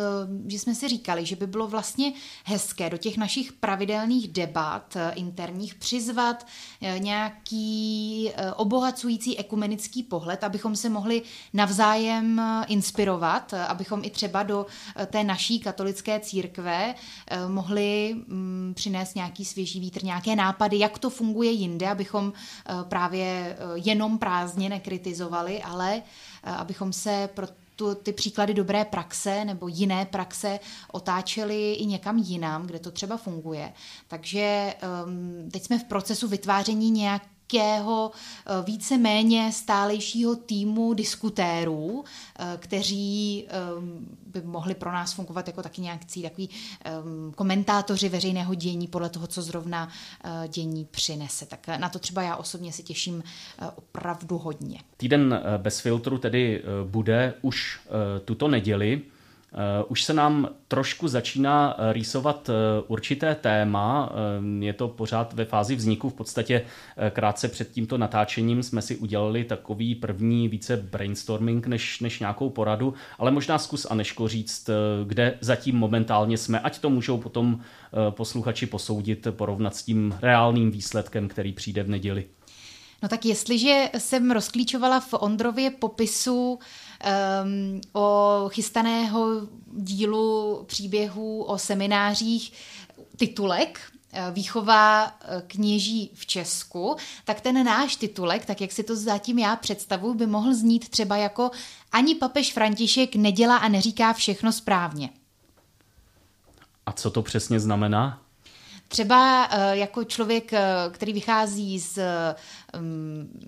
že 0.50 0.58
jsme 0.58 0.74
si 0.74 0.88
říkali, 0.88 1.26
že 1.26 1.36
by 1.36 1.46
bylo 1.46 1.66
vlastně 1.66 2.12
hezké 2.44 2.90
do 2.90 2.96
těch 2.96 3.16
našich 3.16 3.52
pravidelných 3.52 4.28
debat 4.28 4.96
eh, 4.96 5.12
interních 5.14 5.74
přizvat 5.74 6.46
eh, 6.82 6.98
nějaký 6.98 8.30
obohacující 8.56 9.38
ekumenický 9.38 10.02
pohled, 10.02 10.44
abychom 10.44 10.76
se 10.76 10.88
mohli 10.88 11.22
navzájem 11.52 12.42
inspirovat, 12.66 13.54
abychom 13.54 14.04
i 14.04 14.10
třeba 14.10 14.42
do 14.42 14.66
té 15.06 15.24
naší 15.24 15.60
katolické 15.60 16.20
církve 16.20 16.94
mohli 17.48 18.14
mm, 18.14 18.72
přinést 18.76 19.14
nějaký 19.14 19.44
svěží 19.44 19.80
vítr, 19.80 20.04
nějaké 20.04 20.36
nápady, 20.36 20.78
jak 20.78 20.98
to 20.98 21.10
funguje 21.10 21.50
jinde, 21.50 21.88
abychom 21.88 22.32
právě 22.88 23.56
jenom 23.74 24.18
prázdně 24.18 24.68
nekritizovali, 24.68 25.62
ale 25.62 26.02
abychom 26.44 26.92
se 26.92 27.28
pro 27.34 27.46
tu, 27.76 27.94
ty 27.94 28.12
příklady 28.12 28.54
dobré 28.54 28.84
praxe 28.84 29.44
nebo 29.44 29.68
jiné 29.68 30.04
praxe 30.04 30.60
otáčeli 30.92 31.72
i 31.72 31.86
někam 31.86 32.18
jinam, 32.18 32.66
kde 32.66 32.78
to 32.78 32.90
třeba 32.90 33.16
funguje. 33.16 33.72
Takže 34.08 34.74
um, 35.06 35.50
teď 35.50 35.62
jsme 35.62 35.78
v 35.78 35.84
procesu 35.84 36.28
vytváření 36.28 36.90
nějak 36.90 37.22
nějakého 37.52 38.10
eh, 38.46 38.62
více-méně 38.66 39.52
stálejšího 39.52 40.36
týmu 40.36 40.94
diskutérů, 40.94 42.04
eh, 42.38 42.44
kteří 42.58 43.44
eh, 43.48 43.52
by 44.26 44.42
mohli 44.42 44.74
pro 44.74 44.92
nás 44.92 45.12
fungovat 45.12 45.46
jako 45.46 45.62
taky 45.62 45.80
nějaký 45.80 46.22
takový 46.22 46.50
komentátoři 47.34 48.08
veřejného 48.08 48.54
dění 48.54 48.88
podle 48.88 49.08
toho, 49.08 49.26
co 49.26 49.42
zrovna 49.42 49.88
dění 50.48 50.84
přinese. 50.90 51.46
Tak 51.46 51.68
na 51.68 51.88
to 51.88 51.98
třeba 51.98 52.22
já 52.22 52.36
osobně 52.36 52.72
si 52.72 52.82
těším 52.82 53.22
opravdu 53.76 54.38
hodně. 54.38 54.78
Týden 54.96 55.40
bez 55.56 55.80
filtru 55.80 56.18
tedy 56.18 56.62
bude 56.84 57.34
už 57.42 57.80
tuto 58.24 58.48
neděli. 58.48 59.02
Uh, 59.52 59.58
už 59.88 60.04
se 60.04 60.12
nám 60.12 60.48
trošku 60.68 61.08
začíná 61.08 61.76
eh, 61.78 61.92
rýsovat 61.92 62.48
uh, 62.48 62.54
určité 62.86 63.34
téma. 63.34 64.12
Je 64.60 64.72
to 64.72 64.88
pořád 64.88 65.32
ve 65.32 65.44
fázi 65.44 65.76
vzniku. 65.76 66.08
V 66.08 66.14
podstatě 66.14 66.62
krátce 67.10 67.48
před 67.48 67.70
tímto 67.70 67.98
natáčením 67.98 68.62
jsme 68.62 68.82
si 68.82 68.96
udělali 68.96 69.44
takový 69.44 69.94
první 69.94 70.48
více 70.48 70.76
brainstorming 70.76 71.66
než, 71.66 72.00
než 72.00 72.20
nějakou 72.20 72.50
poradu, 72.50 72.94
ale 73.18 73.30
možná 73.30 73.58
zkus 73.58 73.86
Aneško 73.90 74.28
říct, 74.28 74.70
kde 75.04 75.34
zatím 75.40 75.76
momentálně 75.76 76.38
jsme, 76.38 76.60
ať 76.60 76.78
to 76.78 76.90
můžou 76.90 77.18
potom 77.18 77.60
posluchači 78.10 78.66
posoudit, 78.66 79.26
porovnat 79.30 79.76
s 79.76 79.82
tím 79.82 80.14
reálným 80.22 80.70
výsledkem, 80.70 81.28
který 81.28 81.52
přijde 81.52 81.82
v 81.82 81.88
neděli. 81.88 82.24
No 83.02 83.08
tak 83.08 83.24
jestliže 83.24 83.90
jsem 83.98 84.30
rozklíčovala 84.30 85.00
v 85.00 85.12
Ondrově 85.12 85.70
popisu 85.70 86.58
um, 87.44 87.80
o 87.92 88.44
chystaného 88.48 89.28
dílu 89.72 90.64
příběhů 90.66 91.42
o 91.42 91.58
seminářích 91.58 92.52
titulek, 93.16 93.80
eh, 94.12 94.30
výchova 94.30 95.06
eh, 95.06 95.42
kněží 95.46 96.10
v 96.14 96.26
Česku, 96.26 96.96
tak 97.24 97.40
ten 97.40 97.64
náš 97.64 97.96
titulek, 97.96 98.46
tak 98.46 98.60
jak 98.60 98.72
si 98.72 98.82
to 98.82 98.96
zatím 98.96 99.38
já 99.38 99.56
představuji, 99.56 100.14
by 100.14 100.26
mohl 100.26 100.54
znít 100.54 100.88
třeba 100.88 101.16
jako 101.16 101.50
ani 101.92 102.14
papež 102.14 102.52
František 102.52 103.16
nedělá 103.16 103.56
a 103.56 103.68
neříká 103.68 104.12
všechno 104.12 104.52
správně. 104.52 105.10
A 106.86 106.92
co 106.92 107.10
to 107.10 107.22
přesně 107.22 107.60
znamená? 107.60 108.22
Třeba 108.92 109.48
jako 109.72 110.04
člověk, 110.04 110.50
který 110.90 111.12
vychází 111.12 111.80
z, 111.80 111.98
mm, 112.78 113.40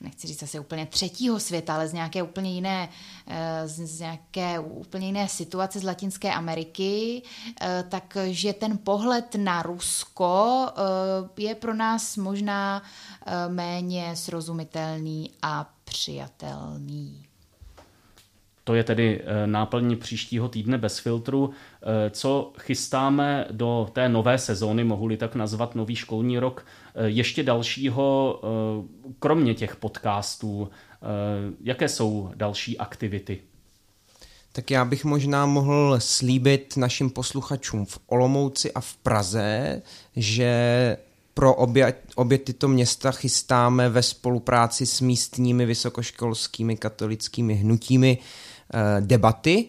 nechci 0.00 0.26
říct 0.26 0.42
asi 0.42 0.58
úplně 0.58 0.86
třetího 0.86 1.40
světa, 1.40 1.74
ale 1.74 1.88
z 1.88 1.92
nějaké 1.92 2.22
úplně 2.22 2.54
jiné, 2.54 2.88
z 3.64 4.00
nějaké 4.00 4.58
úplně 4.58 5.06
jiné 5.06 5.28
situace 5.28 5.78
z 5.80 5.82
Latinské 5.82 6.32
Ameriky, 6.32 7.22
takže 7.88 8.52
ten 8.52 8.78
pohled 8.78 9.34
na 9.34 9.62
Rusko 9.62 10.66
je 11.36 11.54
pro 11.54 11.74
nás 11.74 12.16
možná 12.16 12.82
méně 13.48 14.16
srozumitelný 14.16 15.30
a 15.42 15.70
přijatelný. 15.84 17.26
To 18.66 18.74
je 18.74 18.84
tedy 18.84 19.20
eh, 19.20 19.46
náplň 19.46 19.96
příštího 19.96 20.48
týdne 20.48 20.78
bez 20.78 20.98
filtru. 20.98 21.50
Eh, 21.82 22.10
co 22.10 22.52
chystáme 22.58 23.46
do 23.50 23.88
té 23.92 24.08
nové 24.08 24.38
sezóny, 24.38 24.84
mohu-li 24.84 25.16
tak 25.16 25.34
nazvat 25.34 25.74
nový 25.74 25.96
školní 25.96 26.38
rok, 26.38 26.66
eh, 26.94 27.08
ještě 27.08 27.42
dalšího, 27.42 28.40
kromě 29.18 29.54
těch 29.54 29.76
podcastů, 29.76 30.68
jaké 31.60 31.88
jsou 31.88 32.30
další 32.34 32.78
aktivity? 32.78 33.40
Tak 34.52 34.70
já 34.70 34.84
bych 34.84 35.04
možná 35.04 35.46
mohl 35.46 35.96
slíbit 35.98 36.76
našim 36.76 37.10
posluchačům 37.10 37.86
v 37.86 37.98
Olomouci 38.06 38.72
a 38.72 38.80
v 38.80 38.94
Praze, 38.94 39.82
že 40.16 40.96
pro 41.34 41.54
obě, 41.54 41.94
obě 42.14 42.38
tyto 42.38 42.68
města 42.68 43.12
chystáme 43.12 43.88
ve 43.88 44.02
spolupráci 44.02 44.86
s 44.86 45.00
místními 45.00 45.66
vysokoškolskými 45.66 46.76
katolickými 46.76 47.54
hnutími 47.54 48.18
Eh, 48.18 48.55
debaty. 49.00 49.68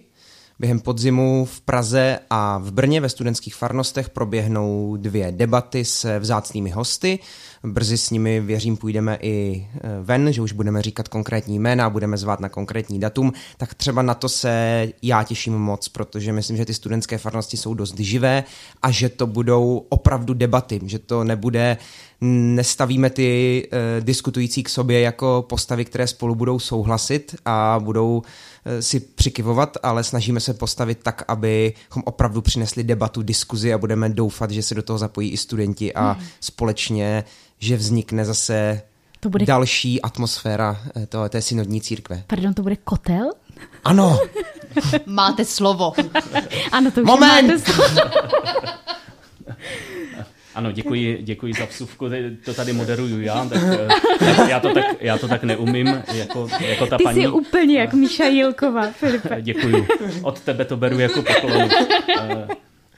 Během 0.59 0.79
podzimu 0.79 1.45
v 1.45 1.61
Praze 1.61 2.19
a 2.29 2.57
v 2.57 2.71
Brně 2.71 3.01
ve 3.01 3.09
studentských 3.09 3.55
farnostech 3.55 4.09
proběhnou 4.09 4.97
dvě 4.97 5.31
debaty 5.31 5.85
s 5.85 6.19
vzácnými 6.19 6.69
hosty. 6.69 7.19
Brzy 7.63 7.97
s 7.97 8.09
nimi, 8.09 8.39
věřím, 8.39 8.77
půjdeme 8.77 9.17
i 9.21 9.67
eh, 9.75 9.79
ven, 10.03 10.33
že 10.33 10.41
už 10.41 10.51
budeme 10.51 10.81
říkat 10.81 11.07
konkrétní 11.07 11.59
jména 11.59 11.89
budeme 11.89 12.17
zvát 12.17 12.39
na 12.39 12.49
konkrétní 12.49 12.99
datum, 12.99 13.33
tak 13.57 13.73
třeba 13.73 14.01
na 14.01 14.13
to 14.13 14.29
se 14.29 14.87
já 15.01 15.23
těším 15.23 15.53
moc, 15.53 15.87
protože 15.87 16.33
myslím, 16.33 16.57
že 16.57 16.65
ty 16.65 16.73
studentské 16.73 17.17
farnosti 17.17 17.57
jsou 17.57 17.73
dost 17.73 17.99
živé 17.99 18.43
a 18.81 18.91
že 18.91 19.09
to 19.09 19.27
budou 19.27 19.85
opravdu 19.89 20.33
debaty, 20.33 20.81
že 20.85 20.99
to 20.99 21.23
nebude 21.23 21.77
nestavíme 22.21 23.09
ty 23.09 23.63
uh, 23.71 24.05
diskutující 24.05 24.63
k 24.63 24.69
sobě 24.69 24.99
jako 25.01 25.45
postavy, 25.49 25.85
které 25.85 26.07
spolu 26.07 26.35
budou 26.35 26.59
souhlasit 26.59 27.35
a 27.45 27.79
budou 27.83 28.17
uh, 28.17 28.23
si 28.79 28.99
přikivovat, 28.99 29.77
ale 29.83 30.03
snažíme 30.03 30.39
se 30.39 30.53
postavit 30.53 30.99
tak, 31.03 31.23
abychom 31.27 32.03
opravdu 32.05 32.41
přinesli 32.41 32.83
debatu, 32.83 33.21
diskuzi 33.21 33.73
a 33.73 33.77
budeme 33.77 34.09
doufat, 34.09 34.51
že 34.51 34.63
se 34.63 34.75
do 34.75 34.83
toho 34.83 34.99
zapojí 34.99 35.29
i 35.31 35.37
studenti 35.37 35.93
a 35.93 36.11
hmm. 36.11 36.25
společně, 36.39 37.23
že 37.59 37.77
vznikne 37.77 38.25
zase 38.25 38.81
to 39.19 39.29
bude... 39.29 39.45
další 39.45 40.01
atmosféra 40.01 40.81
eh, 40.95 41.05
to, 41.05 41.29
té 41.29 41.41
synodní 41.41 41.81
církve. 41.81 42.23
Pardon, 42.27 42.53
to 42.53 42.61
bude 42.61 42.75
kotel? 42.75 43.31
Ano. 43.83 44.19
máte 45.05 45.45
slovo. 45.45 45.93
ano, 46.71 46.91
to 46.91 47.01
už 47.01 47.07
Moment! 47.07 47.47
máte 47.47 47.59
slovo. 47.59 48.01
Ano, 50.55 50.71
děkuji, 50.71 51.19
děkuji 51.21 51.53
za 51.53 51.65
vsuvku, 51.65 52.09
to 52.45 52.53
tady 52.53 52.73
moderuju 52.73 53.21
já, 53.21 53.45
tak, 53.45 53.61
tak 54.19 54.49
já, 54.49 54.59
to 54.59 54.73
tak, 54.73 54.85
já 54.99 55.17
to 55.17 55.27
tak 55.27 55.43
neumím, 55.43 56.03
jako, 56.13 56.49
jako 56.59 56.85
ta 56.87 56.97
Ty 56.97 57.03
paní. 57.03 57.21
jsi 57.21 57.27
úplně 57.27 57.79
jak 57.79 57.93
Míša 57.93 58.23
Jilková, 58.25 58.91
Filipe. 58.91 59.41
Děkuji, 59.41 59.87
od 60.21 60.39
tebe 60.39 60.65
to 60.65 60.77
beru 60.77 60.99
jako 60.99 61.21
poklonu. 61.21 61.69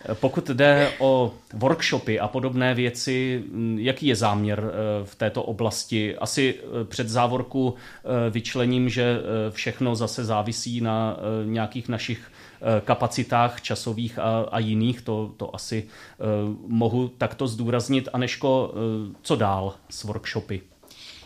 Eh, 0.06 0.16
pokud 0.16 0.48
jde 0.48 0.92
o 1.00 1.34
workshopy 1.54 2.20
a 2.20 2.28
podobné 2.28 2.74
věci, 2.74 3.44
jaký 3.76 4.08
je 4.08 4.16
záměr 4.16 4.64
eh, 4.64 5.06
v 5.06 5.16
této 5.16 5.44
oblasti? 5.44 6.18
Asi 6.18 6.56
eh, 6.60 6.86
před 6.86 7.10
závorku 7.10 7.76
vyčlením, 8.30 8.90
že 8.90 9.20
všechno 9.50 9.96
zase 9.96 10.26
závisí 10.26 10.82
na 10.82 11.18
nějakých 11.46 11.90
našich 11.90 12.32
Eh, 12.62 12.82
kapacitách 12.82 13.62
časových 13.62 14.20
a, 14.20 14.46
a 14.52 14.60
jiných, 14.60 15.02
to, 15.02 15.34
to 15.38 15.56
asi 15.56 15.88
uh, 15.88 16.56
mohu 16.68 17.08
takto 17.08 17.48
zdůraznit. 17.48 18.10
Aneško, 18.14 18.74
uh, 18.74 19.16
co 19.22 19.36
dál 19.36 19.76
s 19.90 20.04
workshopy? 20.04 20.62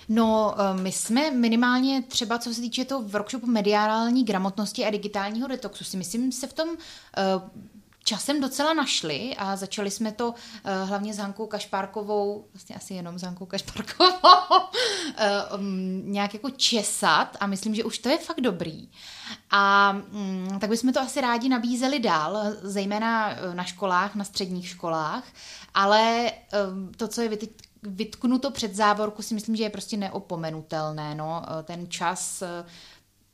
No, 0.10 0.56
my 0.82 0.92
jsme 0.92 1.32
minimálně 1.32 2.02
třeba, 2.02 2.38
co 2.38 2.54
se 2.54 2.62
týče 2.62 2.86
toho 2.86 3.02
workshopu 3.02 3.48
mediální 3.48 4.24
gramotnosti 4.24 4.86
a 4.86 4.90
digitálního 4.90 5.48
detoxu, 5.48 5.84
si 5.84 5.98
myslím, 5.98 6.32
se 6.32 6.48
v 6.48 6.54
tom 6.54 6.70
časem 8.04 8.42
docela 8.42 8.74
našli 8.74 9.36
a 9.38 9.56
začali 9.56 9.92
jsme 9.92 10.12
to 10.12 10.30
uh, 10.30 10.36
hlavně 10.90 11.14
s 11.14 11.18
Hankou 11.18 11.48
Kašpárkovou, 11.48 12.48
vlastně 12.54 12.76
asi 12.76 12.94
jenom 12.94 13.20
s 13.20 13.22
Hankou 13.22 13.46
Kašpárkovou, 13.46 14.58
uh, 14.60 15.60
um, 15.60 16.12
nějak 16.12 16.34
jako 16.34 16.50
česat 16.50 17.38
a 17.40 17.48
myslím, 17.48 17.76
že 17.76 17.84
už 17.84 17.98
to 17.98 18.10
je 18.10 18.18
fakt 18.18 18.42
dobrý. 18.42 18.90
A 19.52 19.96
um, 20.12 20.60
tak 20.60 20.70
bychom 20.70 20.94
to 20.94 21.00
asi 21.00 21.22
rádi 21.22 21.50
nabízeli 21.50 22.00
dál, 22.00 22.44
zejména 22.62 23.32
eh, 23.32 23.56
na 23.56 23.64
školách, 23.64 24.16
na 24.16 24.24
středních 24.24 24.68
školách, 24.68 25.24
ale 25.74 26.32
um, 26.72 26.92
to, 26.98 27.08
co 27.08 27.22
je 27.22 27.30
vyty- 27.30 27.54
vytknuto 27.84 28.52
před 28.52 28.76
závorku, 28.76 29.22
si 29.22 29.34
myslím, 29.34 29.56
že 29.56 29.64
je 29.64 29.70
prostě 29.70 29.98
neopomenutelné. 29.98 31.16
No. 31.16 31.44
Ten 31.64 31.90
čas 31.90 32.44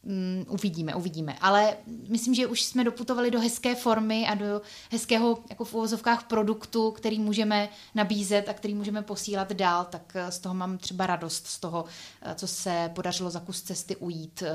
Mm, 0.10 0.46
uvidíme, 0.48 0.96
uvidíme. 0.96 1.38
Ale 1.42 1.78
myslím, 2.08 2.34
že 2.36 2.48
už 2.48 2.64
jsme 2.64 2.84
doputovali 2.84 3.32
do 3.32 3.40
hezké 3.40 3.76
formy 3.76 4.28
a 4.28 4.36
do 4.36 4.62
hezkého 4.92 5.38
jako 5.50 5.66
v 5.66 5.74
uvozovkách 5.74 6.24
produktu, 6.24 6.92
který 6.92 7.20
můžeme 7.20 7.70
nabízet 7.96 8.50
a 8.50 8.54
který 8.54 8.74
můžeme 8.74 9.02
posílat 9.02 9.54
dál, 9.54 9.86
tak 9.86 10.16
eh, 10.16 10.32
z 10.32 10.40
toho 10.40 10.56
mám 10.56 10.78
třeba 10.78 11.08
radost, 11.08 11.48
z 11.48 11.60
toho, 11.60 11.86
eh, 12.22 12.36
co 12.36 12.48
se 12.48 12.92
podařilo 12.96 13.30
za 13.30 13.40
kus 13.40 13.62
cesty 13.62 13.96
ujít 13.96 14.44
eh, 14.46 14.52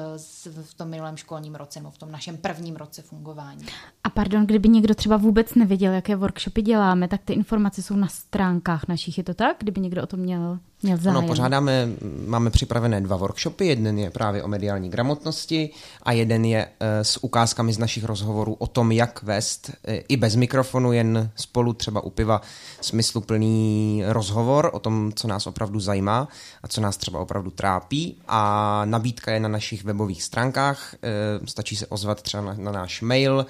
v 0.62 0.74
tom 0.74 0.88
minulém 0.88 1.16
školním 1.16 1.54
roce, 1.54 1.78
nebo 1.78 1.90
v 1.90 1.98
tom 1.98 2.12
našem 2.12 2.36
prvním 2.36 2.76
roce 2.76 3.02
fungování. 3.02 3.66
Pardon, 4.14 4.46
kdyby 4.46 4.68
někdo 4.68 4.94
třeba 4.94 5.16
vůbec 5.16 5.54
nevěděl, 5.54 5.92
jaké 5.92 6.16
workshopy 6.16 6.62
děláme, 6.62 7.08
tak 7.08 7.20
ty 7.24 7.32
informace 7.32 7.82
jsou 7.82 7.96
na 7.96 8.08
stránkách 8.08 8.88
našich, 8.88 9.18
je 9.18 9.24
to 9.24 9.34
tak? 9.34 9.56
Kdyby 9.60 9.80
někdo 9.80 10.02
o 10.02 10.06
tom 10.06 10.20
měl 10.20 10.58
Měl 10.84 10.96
zájem. 10.96 11.18
Ano, 11.18 11.26
pořádáme, 11.26 11.88
máme 12.26 12.50
připravené 12.50 13.00
dva 13.00 13.16
workshopy, 13.16 13.66
jeden 13.66 13.98
je 13.98 14.10
právě 14.10 14.42
o 14.42 14.48
mediální 14.48 14.90
gramotnosti 14.90 15.70
a 16.02 16.12
jeden 16.12 16.44
je 16.44 16.68
eh, 16.80 17.04
s 17.04 17.24
ukázkami 17.24 17.72
z 17.72 17.78
našich 17.78 18.04
rozhovorů 18.04 18.54
o 18.54 18.66
tom, 18.66 18.92
jak 18.92 19.22
vést 19.22 19.70
eh, 19.84 19.96
i 19.96 20.16
bez 20.16 20.36
mikrofonu, 20.36 20.92
jen 20.92 21.30
spolu 21.36 21.72
třeba 21.72 22.00
u 22.00 22.10
piva 22.10 22.40
smysluplný 22.80 24.02
rozhovor 24.06 24.70
o 24.72 24.78
tom, 24.78 25.12
co 25.14 25.28
nás 25.28 25.46
opravdu 25.46 25.80
zajímá 25.80 26.28
a 26.62 26.68
co 26.68 26.80
nás 26.80 26.96
třeba 26.96 27.20
opravdu 27.20 27.50
trápí 27.50 28.16
a 28.28 28.82
nabídka 28.84 29.32
je 29.32 29.40
na 29.40 29.48
našich 29.48 29.84
webových 29.84 30.22
stránkách, 30.22 30.94
eh, 30.94 31.08
stačí 31.44 31.76
se 31.76 31.86
ozvat 31.86 32.22
třeba 32.22 32.42
na, 32.42 32.54
na 32.58 32.72
náš 32.72 33.02
mail 33.02 33.46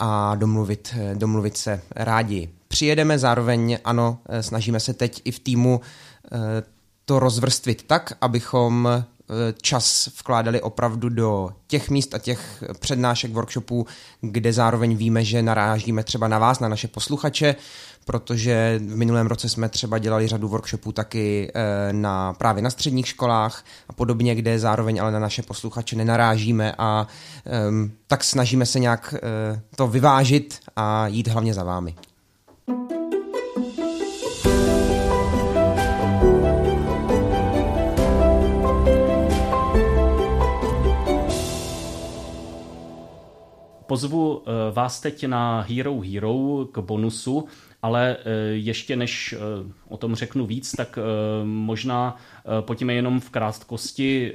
a 0.00 0.34
domluvit, 0.34 0.94
domluvit 1.14 1.56
se 1.56 1.82
rádi. 1.90 2.48
Přijedeme 2.68 3.18
zároveň, 3.18 3.78
ano, 3.84 4.18
snažíme 4.40 4.80
se 4.80 4.94
teď 4.94 5.22
i 5.24 5.30
v 5.30 5.38
týmu 5.38 5.80
to 7.10 7.18
rozvrstvit 7.18 7.82
tak, 7.86 8.12
abychom 8.20 8.88
eh, 8.88 9.04
čas 9.62 10.10
vkládali 10.18 10.60
opravdu 10.60 11.08
do 11.08 11.50
těch 11.66 11.90
míst 11.90 12.14
a 12.14 12.18
těch 12.18 12.64
přednášek, 12.80 13.32
workshopů, 13.32 13.86
kde 14.20 14.52
zároveň 14.52 14.96
víme, 14.96 15.24
že 15.24 15.42
narážíme 15.42 16.04
třeba 16.04 16.28
na 16.28 16.38
vás, 16.38 16.60
na 16.60 16.68
naše 16.68 16.88
posluchače, 16.88 17.56
protože 18.10 18.80
v 18.82 18.96
minulém 18.96 19.26
roce 19.26 19.48
jsme 19.48 19.68
třeba 19.68 19.98
dělali 19.98 20.26
řadu 20.26 20.48
workshopů 20.48 20.92
taky 20.92 21.52
eh, 21.54 21.92
na, 21.92 22.32
právě 22.32 22.62
na 22.62 22.70
středních 22.70 23.08
školách 23.08 23.64
a 23.88 23.92
podobně, 23.92 24.34
kde 24.34 24.58
zároveň 24.58 25.00
ale 25.00 25.12
na 25.12 25.18
naše 25.18 25.42
posluchače 25.42 25.96
nenarážíme 25.96 26.74
a 26.78 27.06
um, 27.68 27.92
tak 28.06 28.24
snažíme 28.24 28.66
se 28.66 28.78
nějak 28.78 29.14
uh, 29.14 29.58
to 29.76 29.86
vyvážit 29.86 30.58
a 30.76 31.06
jít 31.06 31.28
hlavně 31.28 31.54
za 31.54 31.64
vámi. 31.64 31.94
Pozvu 43.86 44.42
eh, 44.46 44.72
vás 44.72 45.00
teď 45.00 45.26
na 45.26 45.60
Hero 45.60 46.00
Hero 46.00 46.66
k 46.72 46.78
bonusu, 46.78 47.44
ale 47.82 48.16
eh, 48.16 48.30
ještě 48.52 48.96
než 48.96 49.32
eh, 49.32 49.38
o 49.88 49.96
tom 49.96 50.14
řeknu 50.14 50.46
víc, 50.46 50.72
tak 50.72 50.98
možná 51.44 52.16
pojďme 52.60 52.94
jenom 52.94 53.20
v 53.20 53.30
krátkosti 53.30 54.34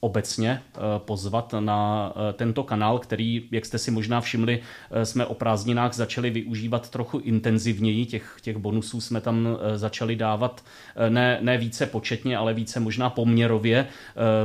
obecně 0.00 0.62
pozvat 0.98 1.54
na 1.60 2.12
tento 2.32 2.62
kanál, 2.62 2.98
který, 2.98 3.48
jak 3.50 3.66
jste 3.66 3.78
si 3.78 3.90
možná 3.90 4.20
všimli, 4.20 4.60
jsme 5.04 5.26
o 5.26 5.34
prázdninách 5.34 5.94
začali 5.94 6.30
využívat 6.30 6.90
trochu 6.90 7.18
intenzivněji. 7.18 8.06
Těch, 8.06 8.36
těch 8.42 8.56
bonusů 8.56 9.00
jsme 9.00 9.20
tam 9.20 9.48
začali 9.74 10.16
dávat 10.16 10.64
ne, 11.08 11.38
ne 11.40 11.58
více 11.58 11.86
početně, 11.86 12.36
ale 12.36 12.54
více 12.54 12.80
možná 12.80 13.10
poměrově 13.10 13.86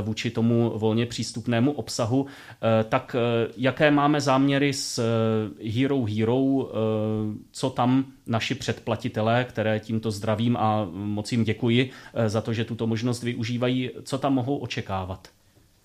vůči 0.02 0.30
tomu 0.30 0.72
volně 0.78 1.06
přístupnému 1.06 1.72
obsahu. 1.72 2.26
Tak 2.88 3.16
jaké 3.56 3.90
máme 3.90 4.20
záměry 4.20 4.72
s 4.72 5.02
Hero 5.74 6.04
Hero, 6.04 6.70
co 7.52 7.70
tam 7.70 8.04
naši 8.28 8.54
předplatitelé, 8.54 9.44
které 9.44 9.80
tímto 9.80 10.10
zdravím 10.10 10.56
a 10.56 10.88
moc 10.92 11.32
jim 11.32 11.44
děkuji 11.44 11.90
za 12.26 12.40
to, 12.40 12.52
že 12.52 12.64
tuto 12.64 12.86
možnost 12.86 13.22
využívají, 13.22 13.90
co 14.02 14.18
tam 14.18 14.34
mohou 14.34 14.56
očekávat? 14.56 15.28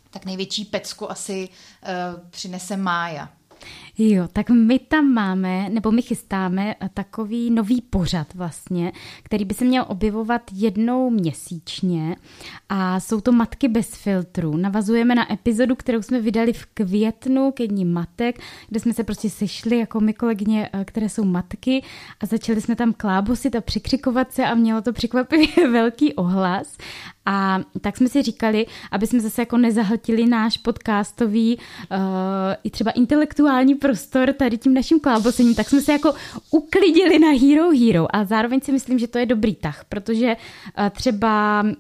Tak 0.10 0.26
největší 0.26 0.66
pecku 0.66 1.12
asi 1.12 1.50
uh, 1.50 2.20
přinese 2.30 2.78
Mája. 2.78 3.30
Jo, 3.98 4.28
tak 4.34 4.50
my 4.50 4.80
tam 4.80 5.06
máme, 5.06 5.70
nebo 5.70 5.92
my 5.92 6.02
chystáme 6.02 6.76
takový 6.94 7.52
nový 7.52 7.82
pořad 7.82 8.34
vlastně, 8.34 8.92
který 9.24 9.46
by 9.46 9.54
se 9.54 9.66
měl 9.66 9.86
objevovat 9.88 10.42
jednou 10.54 11.10
měsíčně 11.10 12.16
a 12.70 13.00
jsou 13.00 13.22
to 13.22 13.32
Matky 13.32 13.68
bez 13.68 13.96
filtru. 13.96 14.58
Navazujeme 14.58 15.16
na 15.16 15.34
epizodu, 15.34 15.76
kterou 15.76 16.02
jsme 16.02 16.22
vydali 16.22 16.54
v 16.54 16.66
květnu 16.66 17.52
ke 17.52 17.68
dní 17.68 17.86
matek, 17.86 18.40
kde 18.70 18.80
jsme 18.80 18.94
se 18.94 19.04
prostě 19.04 19.30
sešli 19.30 19.78
jako 19.78 20.00
my 20.00 20.14
kolegyně, 20.14 20.70
eh, 20.74 20.86
které 20.86 21.10
jsou 21.10 21.24
matky 21.24 21.84
a 22.20 22.26
začali 22.26 22.62
jsme 22.62 22.76
tam 22.76 22.94
klábosit 22.94 23.56
a 23.56 23.62
překřikovat 23.62 24.32
se 24.32 24.46
a 24.46 24.56
mělo 24.56 24.82
to 24.82 24.94
překvapivě 24.94 25.70
velký 25.72 26.14
ohlas 26.14 26.78
a 27.26 27.60
tak 27.82 27.98
jsme 27.98 28.10
si 28.10 28.22
říkali, 28.22 28.66
aby 28.92 29.08
jsme 29.08 29.20
zase 29.20 29.42
jako 29.42 29.58
nezahltili 29.58 30.26
náš 30.26 30.58
podcastový 30.58 31.58
uh, 31.58 31.98
i 32.64 32.70
třeba 32.70 32.92
intelektuální 32.92 33.76
prostor 33.76 34.34
tady 34.34 34.58
tím 34.58 34.74
naším 34.74 35.00
klábosením, 35.00 35.56
tak 35.56 35.70
jsme 35.70 35.82
se 35.82 35.92
jako 35.92 36.14
uklidili 36.52 37.20
na 37.20 37.30
Hero 37.30 37.72
Hero 37.72 38.16
a 38.16 38.26
zároveň 38.26 38.62
si 38.62 38.72
myslím, 38.72 39.00
že 39.00 39.08
to 39.08 39.18
je 39.18 39.26
dobrý 39.26 39.56
tah, 39.56 39.86
protože 39.90 40.36
uh, 40.36 40.90
třeba 40.90 41.62
um, 41.62 41.74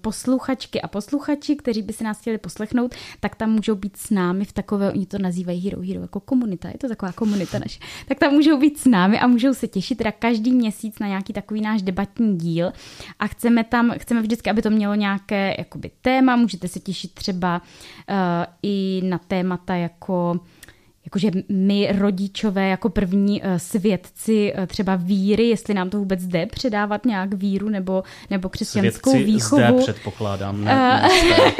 posluchačky 0.00 0.80
a 0.80 0.88
posluchači, 0.88 1.56
kteří 1.56 1.82
by 1.82 1.92
si 1.92 2.04
nás 2.04 2.20
chtěli 2.20 2.38
poslechnout, 2.38 2.94
tak 3.20 3.36
tam 3.36 3.50
můžou 3.50 3.74
být 3.74 3.96
s 3.96 4.10
námi 4.10 4.44
v 4.44 4.52
takové, 4.52 4.92
oni 4.92 5.06
to 5.06 5.18
nazývají 5.18 5.60
Hero 5.60 5.82
Hero 5.82 6.00
jako 6.00 6.20
komunita, 6.20 6.68
je 6.68 6.78
to 6.78 6.88
taková 6.88 7.12
komunita 7.12 7.58
naše, 7.58 7.80
tak 8.08 8.18
tam 8.18 8.32
můžou 8.32 8.58
být 8.58 8.78
s 8.78 8.84
námi 8.84 9.20
a 9.20 9.26
můžou 9.26 9.54
se 9.54 9.68
těšit 9.68 9.98
teda 9.98 10.12
každý 10.12 10.52
měsíc 10.52 10.98
na 10.98 11.06
nějaký 11.06 11.32
takový 11.32 11.60
náš 11.60 11.82
debatní 11.82 12.38
díl 12.38 12.72
a 13.18 13.26
chceme 13.26 13.64
tam, 13.64 13.94
chceme 13.98 14.22
vždycky, 14.22 14.50
aby 14.50 14.62
to 14.62 14.70
mělo 14.70 14.89
mělo 14.90 15.00
nějaké 15.00 15.54
jakoby 15.58 15.90
téma, 16.02 16.36
můžete 16.36 16.68
se 16.68 16.80
těšit 16.80 17.14
třeba 17.14 17.62
uh, 18.10 18.16
i 18.62 19.00
na 19.04 19.18
témata 19.18 19.74
jako 19.74 20.40
jakože 21.04 21.30
my 21.48 21.92
rodičové 21.98 22.68
jako 22.68 22.88
první 22.88 23.42
uh, 23.42 23.48
svědci 23.56 24.52
uh, 24.58 24.66
třeba 24.66 24.96
víry, 24.96 25.48
jestli 25.48 25.74
nám 25.74 25.90
to 25.90 25.98
vůbec 25.98 26.26
jde 26.26 26.46
předávat 26.46 27.06
nějak 27.06 27.34
víru 27.34 27.68
nebo, 27.68 28.02
nebo 28.30 28.48
křesťanskou 28.48 29.10
Svědci 29.10 29.32
výchovu. 29.32 29.62
Zde 29.62 29.92
předpokládám, 29.92 30.64
ne, 30.64 30.74
ne 30.74 31.52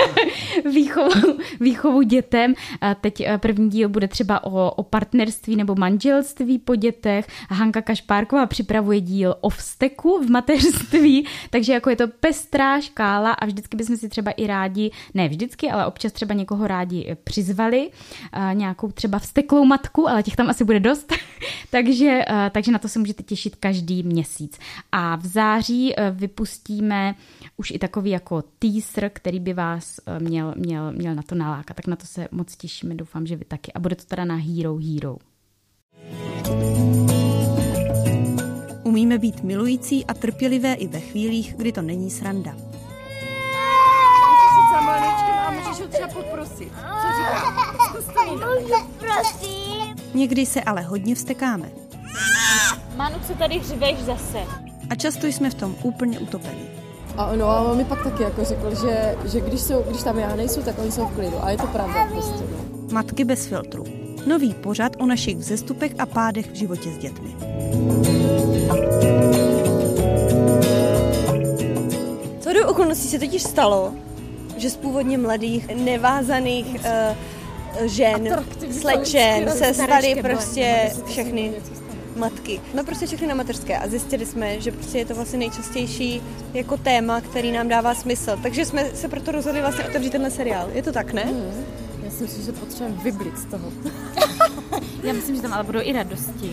výchovu, 0.73 1.39
výchovu 1.61 2.03
dětem. 2.03 2.55
Teď 3.01 3.21
eh, 3.21 3.39
první 3.39 3.71
díl 3.71 3.89
bude 3.89 4.09
třeba 4.09 4.45
o, 4.45 4.71
o 4.71 4.83
partnerství 4.83 5.57
nebo 5.57 5.75
manželství 5.75 6.59
po 6.59 6.77
dětech. 6.77 7.27
Hanka 7.51 7.83
Kašpárková 7.83 8.47
připravuje 8.47 9.01
díl 9.01 9.35
o 9.41 9.49
vzteku 9.49 10.23
v 10.27 10.31
mateřství, 10.31 11.27
takže 11.51 11.73
jako 11.73 11.91
je 11.91 11.97
to 11.97 12.09
pestrá 12.09 12.81
škála 12.81 13.33
a 13.33 13.47
vždycky 13.47 13.77
bychom 13.77 13.97
si 13.97 14.09
třeba 14.09 14.31
i 14.31 14.47
rádi, 14.47 14.91
ne 15.15 15.29
vždycky, 15.29 15.71
ale 15.71 15.87
občas 15.87 16.13
třeba 16.13 16.35
někoho 16.35 16.67
rádi 16.67 17.07
eh, 17.09 17.15
přizvali, 17.15 17.91
eh, 18.33 18.55
nějakou 18.55 18.93
třeba 18.93 19.19
vzteklou 19.31 19.65
matku, 19.65 20.09
ale 20.09 20.23
těch 20.23 20.37
tam 20.37 20.51
asi 20.51 20.65
bude 20.65 20.81
dost, 20.81 21.13
takže, 21.71 22.25
takže 22.51 22.73
na 22.73 22.79
to 22.79 22.89
se 22.89 22.99
můžete 22.99 23.23
těšit 23.23 23.57
každý 23.57 24.03
měsíc. 24.03 24.59
A 24.93 25.17
v 25.17 25.27
září 25.27 25.95
vypustíme 26.13 27.15
už 27.57 27.71
i 27.71 27.79
takový 27.79 28.11
jako 28.11 28.43
teaser, 28.59 29.11
který 29.15 29.41
by 29.41 29.53
vás 29.53 30.01
měl 30.19 30.55
měl, 30.57 30.93
měl, 30.93 31.15
na 31.15 31.23
to 31.23 31.35
nalákat. 31.35 31.77
Tak 31.77 31.87
na 31.87 31.97
to 31.97 32.07
se 32.07 32.29
moc 32.31 32.57
těšíme, 32.57 32.95
doufám, 32.95 33.27
že 33.27 33.37
vy 33.37 33.45
taky. 33.45 33.73
A 33.73 33.79
bude 33.79 33.97
to 33.97 34.05
teda 34.05 34.25
na 34.25 34.35
Hero 34.35 34.77
Hero. 34.77 35.17
Umíme 38.83 39.19
být 39.19 39.43
milující 39.43 40.05
a 40.05 40.15
trpělivé 40.15 40.75
i 40.75 40.89
ve 40.89 41.01
chvílích, 41.01 41.55
kdy 41.57 41.73
to 41.73 41.83
není 41.83 42.11
sranda. 42.11 42.70
Někdy 50.15 50.47
se 50.47 50.63
ale 50.63 50.83
hodně 50.83 51.15
vstekáme. 51.15 51.71
Manu, 52.97 53.17
co 53.27 53.35
tady 53.35 53.59
hřiveš 53.59 53.99
zase? 53.99 54.39
A 54.91 54.95
často 54.95 55.27
jsme 55.27 55.51
v 55.51 55.55
tom 55.55 55.77
úplně 55.83 56.19
utopení. 56.19 56.69
A 57.17 57.37
no 57.37 57.47
a 57.47 57.61
on 57.61 57.77
mi 57.77 57.85
pak 57.85 58.03
taky 58.03 58.23
jako 58.23 58.45
řekl, 58.45 58.75
že, 58.75 59.17
že 59.25 59.41
když, 59.41 59.61
jsou, 59.61 59.83
když 59.83 60.03
tam 60.03 60.19
já 60.19 60.37
nejsou, 60.37 60.63
tak 60.63 60.79
oni 60.79 60.93
jsou 60.93 61.07
v 61.07 61.15
klidu. 61.15 61.45
A 61.45 61.51
je 61.51 61.57
to 61.57 61.67
pravda 61.67 62.09
prostě. 62.13 62.45
No. 62.51 62.89
Matky 62.93 63.25
bez 63.25 63.47
filtru. 63.47 63.85
Nový 64.27 64.55
pořad 64.55 64.93
o 64.99 65.07
našich 65.07 65.37
vzestupech 65.37 65.93
a 65.99 66.07
pádech 66.07 66.51
v 66.51 66.55
životě 66.55 66.91
s 66.93 66.99
dětmi. 66.99 67.37
Co 72.41 72.53
do 72.53 72.69
okolností 72.69 73.09
se 73.09 73.19
totiž 73.19 73.43
stalo, 73.43 73.95
že 74.61 74.71
z 74.71 74.77
původně 74.77 75.19
mladých, 75.19 75.69
nevázaných 75.75 76.67
uh, 76.67 77.87
žen, 77.87 78.45
slečen 78.81 79.51
se 79.51 79.75
staly 79.75 80.23
prostě 80.23 80.93
všechny 81.07 81.53
matky. 82.17 82.61
No 82.75 82.85
prostě 82.85 83.07
všechny 83.07 83.27
na 83.27 83.35
mateřské 83.35 83.79
a 83.79 83.89
zjistili 83.89 84.27
jsme, 84.27 84.61
že 84.61 84.73
prostě 84.73 84.99
je 84.99 85.05
to 85.05 85.15
vlastně 85.15 85.39
nejčastější 85.39 86.23
jako 86.55 86.77
téma, 86.77 87.21
který 87.21 87.53
nám 87.53 87.69
dává 87.69 87.95
smysl. 87.95 88.39
Takže 88.43 88.65
jsme 88.65 88.85
se 88.95 89.09
proto 89.09 89.33
rozhodli 89.33 89.61
vlastně 89.61 89.85
otevřít 89.85 90.11
tenhle 90.11 90.31
seriál. 90.31 90.69
Je 90.73 90.83
to 90.83 90.93
tak, 90.93 91.13
ne? 91.13 91.23
Hmm. 91.23 91.65
Já 92.05 92.11
si 92.11 92.23
myslím, 92.23 92.45
že 92.45 92.53
potřebujeme 92.53 93.03
vybrit 93.05 93.39
z 93.39 93.45
toho. 93.45 93.73
Já 95.03 95.13
myslím, 95.13 95.37
že 95.37 95.43
tam 95.43 95.53
ale 95.53 95.65
budou 95.65 95.81
i 95.83 95.93
radosti. 95.93 96.53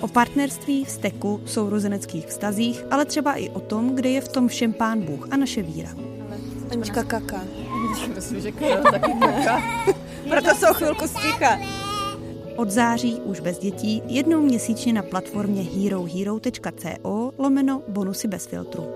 O 0.00 0.08
partnerství, 0.08 0.84
vzteku, 0.84 1.40
sourozeneckých 1.44 2.26
vztazích, 2.26 2.84
ale 2.90 3.04
třeba 3.04 3.34
i 3.34 3.48
o 3.48 3.60
tom, 3.60 3.94
kde 3.94 4.08
je 4.08 4.20
v 4.20 4.28
tom 4.28 4.48
všem 4.48 4.72
pán 4.72 5.00
Bůh 5.00 5.28
a 5.30 5.36
naše 5.36 5.62
víra. 5.62 5.90
Anička 6.74 7.02
kaka. 7.04 7.44
Myslím, 8.14 8.40
že 8.40 8.52
Karol 8.52 8.82
taky 8.82 9.12
kaka. 9.20 9.62
Proto 10.30 10.54
jsou 10.54 10.74
chvilku 10.74 11.08
sticha. 11.08 11.58
Od 12.56 12.70
září 12.70 13.14
už 13.14 13.40
bez 13.40 13.58
dětí 13.58 14.02
jednou 14.06 14.40
měsíčně 14.40 14.92
na 14.92 15.02
platformě 15.02 15.62
herohero.co 15.62 17.32
lomeno 17.38 17.82
bonusy 17.88 18.28
bez 18.28 18.46
filtru. 18.46 18.90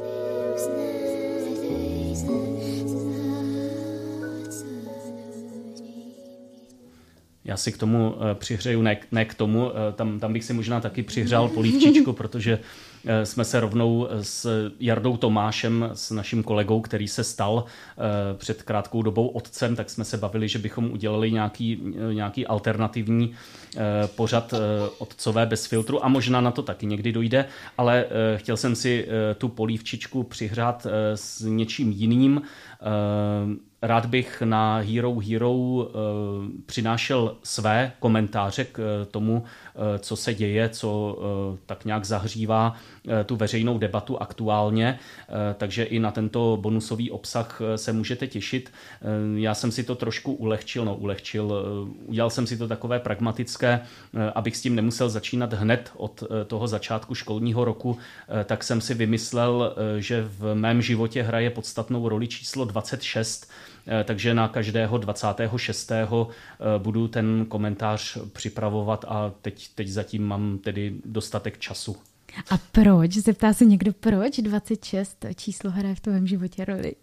Já 7.45 7.57
si 7.57 7.73
k 7.73 7.79
tomu 7.79 8.15
eh, 8.15 8.35
přihřeju, 8.35 8.83
ne, 8.83 8.97
ne 9.13 9.25
k 9.25 9.35
tomu, 9.35 9.71
eh, 9.71 9.93
tam, 9.93 10.21
tam 10.21 10.33
bych 10.33 10.45
si 10.45 10.53
možná 10.53 10.81
taky 10.81 11.03
přihřál 11.03 11.49
polívčičku, 11.49 12.13
protože 12.23 12.59
jsme 13.25 13.45
se 13.45 13.61
rovnou 13.61 14.09
s 14.23 14.71
Jardou 14.81 15.17
Tomášem, 15.17 15.91
s 15.93 16.11
naším 16.11 16.43
kolegou, 16.43 16.81
který 16.81 17.09
se 17.09 17.25
stal 17.25 17.65
eh, 17.65 18.03
před 18.37 18.63
krátkou 18.63 19.03
dobou 19.03 19.29
otcem, 19.29 19.77
tak 19.77 19.91
jsme 19.91 20.05
se 20.05 20.17
bavili, 20.17 20.49
že 20.49 20.59
bychom 20.59 20.91
udělali 20.91 21.33
nějaký, 21.33 21.95
eh, 22.11 22.15
nějaký 22.15 22.47
alternativní 22.47 23.35
pořad 24.17 24.55
otcové 24.99 25.47
bez 25.47 25.67
filtru 25.67 26.05
a 26.05 26.09
možná 26.09 26.41
na 26.41 26.51
to 26.51 26.63
taky 26.63 26.87
někdy 26.87 27.13
dojde, 27.13 27.45
ale 27.79 28.07
chtěl 28.37 28.57
jsem 28.57 28.77
si 28.77 29.09
tu 29.39 29.49
polívčičku 29.49 30.23
přihřát 30.23 30.87
s 31.15 31.41
něčím 31.41 31.93
jiným. 31.93 32.43
Rád 33.83 34.07
bych 34.07 34.43
na 34.43 34.77
Hero 34.79 35.15
Hero 35.19 35.89
přinášel 36.67 37.37
své 37.43 37.93
komentáře 37.99 38.65
k 38.65 39.07
tomu, 39.11 39.45
co 39.99 40.17
se 40.17 40.35
děje, 40.35 40.69
co 40.69 41.19
tak 41.67 41.85
nějak 41.85 42.05
zahřívá 42.05 42.77
Eh, 43.09 43.25
tu 43.25 43.37
veřejnou 43.37 43.79
debatu 43.79 44.23
aktuálně, 44.23 44.99
eh, 45.29 45.55
takže 45.55 45.85
i 45.85 45.99
na 45.99 46.11
tento 46.11 46.59
bonusový 46.61 47.11
obsah 47.11 47.61
eh, 47.61 47.79
se 47.79 47.93
můžete 47.93 48.27
těšit. 48.27 48.73
Já 49.37 49.55
jsem 49.55 49.73
si 49.73 49.85
to 49.85 49.95
trošku 49.95 50.33
ulehčil, 50.33 50.85
no 50.85 50.95
ulehčil, 50.97 51.65
udělal 52.07 52.31
jsem 52.31 52.47
si 52.47 52.57
to 52.57 52.69
takové 52.69 53.01
pragmatické, 53.01 53.81
abych 54.35 54.57
s 54.57 54.61
tím 54.61 54.75
nemusel 54.75 55.11
začínat 55.11 55.53
hned 55.53 55.93
od 55.97 56.23
toho 56.47 56.69
začátku 56.69 57.15
školního 57.15 57.65
roku, 57.65 57.99
tak 58.45 58.65
jsem 58.65 58.81
si 58.81 58.95
vymyslel, 58.95 59.77
že 59.99 60.29
v 60.39 60.55
mém 60.55 60.83
životě 60.83 61.23
hraje 61.23 61.51
podstatnou 61.51 62.09
roli 62.09 62.29
číslo 62.29 62.65
26, 62.65 63.51
takže 64.05 64.35
na 64.35 64.49
každého 64.49 64.99
26. 64.99 65.93
budu 66.79 67.09
ten 67.09 67.47
komentář 67.49 68.19
připravovat 68.33 69.05
a 69.09 69.33
teď, 69.43 69.69
teď 69.75 69.89
zatím 69.89 70.27
mám 70.27 70.59
tedy 70.59 70.95
dostatek 71.05 71.59
času. 71.59 71.97
A 72.51 72.59
proč? 72.73 73.13
Zeptá 73.13 73.53
se 73.53 73.65
někdo, 73.65 73.93
proč 73.93 74.39
26 74.39 75.27
číslo 75.37 75.71
hraje 75.71 75.95
v 75.95 76.01
tvém 76.01 76.27
životě 76.27 76.65
roli? 76.65 76.95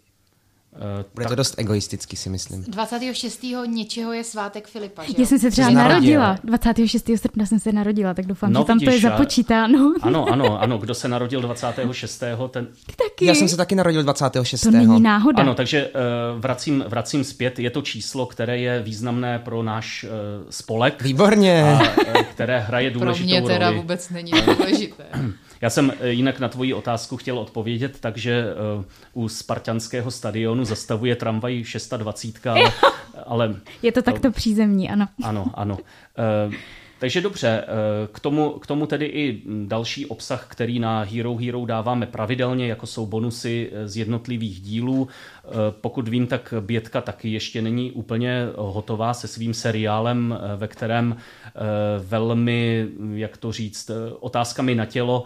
Bude 1.14 1.26
to 1.26 1.34
dost 1.34 1.54
egoisticky, 1.58 2.16
si 2.16 2.30
myslím. 2.30 2.64
26. 2.68 3.46
něčeho 3.66 4.12
je 4.12 4.24
svátek 4.24 4.68
Filipa, 4.68 5.02
že 5.02 5.08
jo? 5.10 5.14
Já 5.18 5.26
jsem 5.26 5.38
se 5.38 5.50
třeba 5.50 5.70
narodila. 5.70 6.24
narodila. 6.24 6.38
26. 6.44 7.10
srpna 7.16 7.46
jsem 7.46 7.58
se 7.58 7.72
narodila, 7.72 8.14
tak 8.14 8.26
doufám, 8.26 8.52
No, 8.52 8.60
že 8.60 8.64
tam 8.64 8.78
to 8.78 8.84
je 8.84 8.90
vidíš, 8.90 9.02
započítáno. 9.02 9.94
Ano, 10.02 10.26
ano, 10.32 10.60
ano. 10.62 10.78
Kdo 10.78 10.94
se 10.94 11.08
narodil 11.08 11.40
26. 11.40 12.22
ten... 12.50 12.66
Taky. 12.96 13.26
Já 13.26 13.34
jsem 13.34 13.48
se 13.48 13.56
taky 13.56 13.74
narodil 13.74 14.02
26. 14.02 14.60
To 14.60 14.70
není 14.70 15.00
náhoda. 15.00 15.42
Ano, 15.42 15.54
takže 15.54 15.86
eh, 15.86 15.90
vracím, 16.38 16.84
vracím 16.88 17.24
zpět. 17.24 17.58
Je 17.58 17.70
to 17.70 17.82
číslo, 17.82 18.26
které 18.26 18.58
je 18.58 18.82
významné 18.82 19.38
pro 19.38 19.62
náš 19.62 20.04
eh, 20.04 20.08
spolek. 20.50 21.02
Výborně. 21.02 21.62
A, 21.64 21.82
eh, 22.18 22.24
které 22.24 22.58
hraje 22.60 22.90
Pro 22.90 23.00
důležitou 23.00 23.26
mě 23.26 23.42
teda 23.42 23.66
roli. 23.68 23.80
vůbec 23.80 24.10
není 24.10 24.32
důležité. 24.56 25.04
Já 25.60 25.70
jsem 25.70 25.92
eh, 26.00 26.08
jinak 26.08 26.40
na 26.40 26.48
tvoji 26.48 26.74
otázku 26.74 27.16
chtěl 27.16 27.38
odpovědět, 27.38 28.00
takže 28.00 28.46
eh, 28.80 28.84
u 29.12 29.28
spartanského 29.28 30.10
stadionu 30.10 30.64
zastavuje 30.64 31.16
tramvaj 31.16 31.64
620, 31.64 32.46
ale, 32.46 32.72
ale 33.26 33.56
Je 33.82 33.92
to 33.92 34.02
takto 34.02 34.30
přízemní, 34.30 34.90
ano. 34.90 35.08
ano, 35.22 35.46
ano. 35.54 35.78
Eh, 36.18 36.56
Takže 36.98 37.20
dobře, 37.20 37.64
eh, 37.66 37.66
k 38.12 38.20
tomu, 38.20 38.50
k 38.50 38.66
tomu 38.66 38.86
tedy 38.86 39.06
i 39.06 39.42
další 39.66 40.06
obsah, 40.06 40.46
který 40.48 40.78
na 40.78 41.02
Hero 41.02 41.36
Hero 41.36 41.66
dáváme 41.66 42.06
pravidelně, 42.06 42.66
jako 42.66 42.86
jsou 42.86 43.06
bonusy 43.06 43.70
eh, 43.72 43.88
z 43.88 43.96
jednotlivých 43.96 44.60
dílů. 44.60 45.08
Eh, 45.48 45.74
Pokud 45.80 46.08
vím, 46.08 46.26
tak 46.26 46.54
Bětka 46.60 47.00
taky 47.00 47.28
ještě 47.28 47.62
není 47.62 47.92
úplně 47.92 48.48
hotová 48.56 49.14
se 49.14 49.28
svým 49.28 49.54
seriálem, 49.54 50.38
eh, 50.38 50.56
ve 50.56 50.68
kterém 50.68 51.16
eh, 51.16 51.50
velmi, 51.98 52.88
jak 53.14 53.36
to 53.36 53.52
říct, 53.52 53.90
otázkami 54.20 54.74
na 54.74 54.86
tělo 54.86 55.24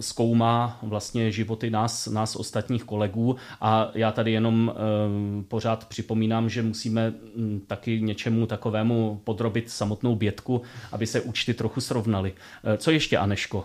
zkoumá 0.00 0.78
vlastně 0.82 1.32
životy 1.32 1.70
nás, 1.70 2.06
nás 2.06 2.36
ostatních 2.36 2.84
kolegů 2.84 3.36
a 3.60 3.90
já 3.94 4.12
tady 4.12 4.32
jenom 4.32 4.74
pořád 5.48 5.88
připomínám, 5.88 6.48
že 6.48 6.62
musíme 6.62 7.10
mm, 7.10 7.60
taky 7.66 8.00
něčemu 8.00 8.46
takovému 8.46 9.20
podrobit 9.24 9.70
samotnou 9.70 10.16
Bětku, 10.16 10.62
aby 10.92 11.06
se 11.06 11.20
účty 11.20 11.54
trochu 11.54 11.80
srovnaly. 11.80 12.32
Co 12.78 12.90
ještě, 12.90 13.18
Aneško? 13.18 13.64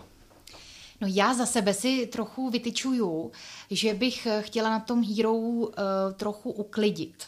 No 1.00 1.08
já 1.10 1.34
za 1.34 1.46
sebe 1.46 1.74
si 1.74 2.06
trochu 2.06 2.50
vytyčuju, 2.50 3.32
že 3.70 3.94
bych 3.94 4.26
eh, 4.26 4.42
chtěla 4.42 4.70
na 4.70 4.80
tom 4.80 5.04
Hero 5.16 5.32
uh, 5.32 5.68
trochu 6.16 6.50
uklidit. 6.50 7.24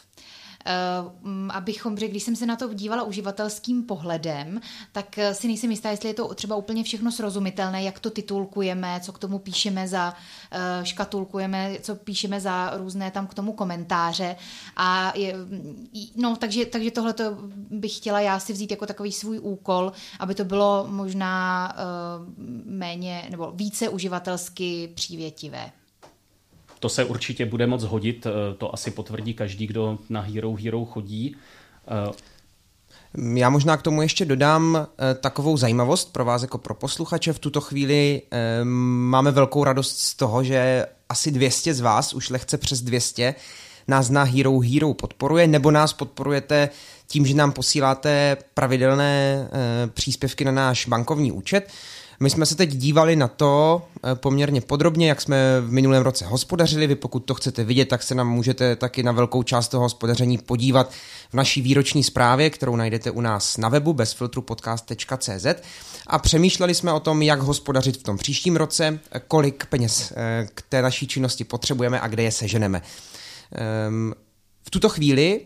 Uh, 0.65 1.49
abychom, 1.49 1.95
protože 1.95 2.07
když 2.07 2.23
jsem 2.23 2.35
se 2.35 2.45
na 2.45 2.55
to 2.55 2.73
dívala 2.73 3.03
uživatelským 3.03 3.83
pohledem, 3.83 4.61
tak 4.91 5.17
eh, 5.17 5.33
si 5.33 5.47
nejsem 5.47 5.71
jistá, 5.71 5.89
jestli 5.89 6.09
je 6.09 6.13
to 6.13 6.33
třeba 6.33 6.55
úplně 6.55 6.83
všechno 6.83 7.11
srozumitelné, 7.11 7.83
jak 7.83 7.99
to 7.99 8.09
titulkujeme, 8.09 8.99
co 9.03 9.11
k 9.11 9.19
tomu 9.19 9.39
píšeme 9.39 9.87
za 9.87 10.13
uh, 10.13 10.83
škatulkujeme, 10.83 11.75
co 11.81 11.95
píšeme 11.95 12.41
za 12.41 12.77
různé 12.77 13.11
tam 13.11 13.27
k 13.27 13.33
tomu 13.33 13.53
komentáře. 13.53 14.35
A 14.77 15.13
je, 15.15 15.35
no, 16.15 16.35
takže, 16.35 16.65
takže 16.65 16.91
tohle 16.91 17.15
bych 17.69 17.97
chtěla 17.97 18.19
já 18.19 18.39
si 18.39 18.53
vzít 18.53 18.71
jako 18.71 18.85
takový 18.85 19.11
svůj 19.11 19.39
úkol, 19.39 19.91
aby 20.19 20.35
to 20.35 20.45
bylo 20.45 20.85
možná 20.89 21.75
méně 22.65 23.27
nebo 23.29 23.51
více 23.51 23.89
uživatelsky 23.89 24.91
přívětivé. 24.95 25.71
To 26.83 26.89
se 26.89 27.03
určitě 27.03 27.45
bude 27.45 27.67
moc 27.67 27.83
hodit, 27.83 28.25
eh, 28.25 28.55
to 28.57 28.73
asi 28.73 28.91
potvrdí 28.91 29.33
každý, 29.33 29.67
kdo 29.67 29.97
na 30.09 30.21
Hero 30.21 30.55
Hero 30.63 30.85
chodí. 30.85 31.35
Eh, 31.87 32.11
Já 33.35 33.49
možná 33.49 33.77
k 33.77 33.81
tomu 33.81 34.01
ještě 34.01 34.25
dodám 34.25 34.77
eh, 34.77 35.15
takovou 35.15 35.57
zajímavost 35.57 36.13
pro 36.13 36.25
vás 36.25 36.41
jako 36.41 36.57
pro 36.57 36.75
posluchače. 36.75 37.33
V 37.33 37.39
tuto 37.39 37.61
chvíli 37.61 38.21
máme 38.63 39.31
velkou 39.31 39.63
radost 39.63 39.99
z 39.99 40.15
toho, 40.15 40.43
že 40.43 40.85
asi 41.09 41.31
200 41.31 41.73
z 41.73 41.81
vás, 41.81 42.13
už 42.13 42.29
lehce 42.29 42.57
přes 42.57 42.81
200, 42.81 43.35
nás 43.87 44.09
na 44.09 44.23
Hero 44.23 44.59
Hero 44.59 44.93
podporuje, 44.93 45.47
nebo 45.47 45.71
nás 45.71 45.93
podporujete 45.93 46.69
tím, 47.07 47.25
že 47.25 47.33
nám 47.33 47.51
posíláte 47.51 48.37
pravidelné 48.53 49.47
příspěvky 49.93 50.45
na 50.45 50.51
náš 50.51 50.87
bankovní 50.87 51.31
účet. 51.31 51.71
My 52.23 52.29
jsme 52.29 52.45
se 52.45 52.55
teď 52.55 52.69
dívali 52.69 53.15
na 53.15 53.27
to 53.27 53.81
eh, 53.95 54.15
poměrně 54.15 54.61
podrobně, 54.61 55.09
jak 55.09 55.21
jsme 55.21 55.61
v 55.61 55.71
minulém 55.71 56.03
roce 56.03 56.25
hospodařili. 56.25 56.87
Vy 56.87 56.95
pokud 56.95 57.19
to 57.19 57.33
chcete 57.33 57.63
vidět, 57.63 57.85
tak 57.85 58.03
se 58.03 58.15
nám 58.15 58.29
můžete 58.29 58.75
taky 58.75 59.03
na 59.03 59.11
velkou 59.11 59.43
část 59.43 59.67
toho 59.67 59.83
hospodaření 59.83 60.37
podívat 60.37 60.91
v 61.29 61.33
naší 61.33 61.61
výroční 61.61 62.03
zprávě, 62.03 62.49
kterou 62.49 62.75
najdete 62.75 63.11
u 63.11 63.21
nás 63.21 63.57
na 63.57 63.69
webu 63.69 63.93
bezfiltrupodcast.cz 63.93 65.45
a 66.07 66.19
přemýšleli 66.19 66.75
jsme 66.75 66.93
o 66.93 66.99
tom, 66.99 67.21
jak 67.21 67.39
hospodařit 67.39 67.97
v 67.97 68.03
tom 68.03 68.17
příštím 68.17 68.55
roce, 68.55 68.99
eh, 69.11 69.21
kolik 69.27 69.65
peněz 69.65 70.13
eh, 70.15 70.47
k 70.53 70.61
té 70.61 70.81
naší 70.81 71.07
činnosti 71.07 71.43
potřebujeme 71.43 71.99
a 71.99 72.07
kde 72.07 72.23
je 72.23 72.31
seženeme. 72.31 72.81
Ehm, 73.51 74.13
V 74.65 74.69
tuto 74.69 74.89
chvíli 74.89 75.41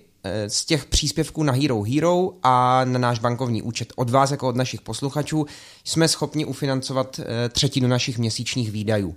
z 0.48 0.66
těch 0.66 0.86
příspěvků 0.86 1.44
na 1.44 1.54
Hero 1.54 1.82
Hero 1.82 2.32
a 2.44 2.86
na 2.86 3.00
náš 3.00 3.20
bankovní 3.20 3.62
účet 3.62 3.94
od 3.96 4.10
vás 4.10 4.32
jako 4.32 4.48
od 4.48 4.56
našich 4.56 4.82
posluchačů 4.82 5.46
jsme 5.84 6.08
schopni 6.08 6.46
ufinancovat 6.46 7.20
eh, 7.20 7.50
třetinu 7.50 7.88
našich 7.88 8.18
měsíčních 8.18 8.72
výdajů. 8.72 9.16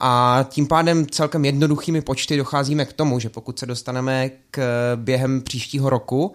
A 0.00 0.44
tím 0.50 0.66
pádem 0.66 1.06
celkem 1.06 1.44
jednoduchými 1.44 2.00
počty 2.02 2.36
docházíme 2.36 2.84
k 2.84 2.92
tomu, 2.92 3.18
že 3.18 3.28
pokud 3.28 3.58
se 3.58 3.66
dostaneme 3.66 4.30
k 4.50 4.62
během 4.96 5.42
příštího 5.42 5.90
roku 5.90 6.34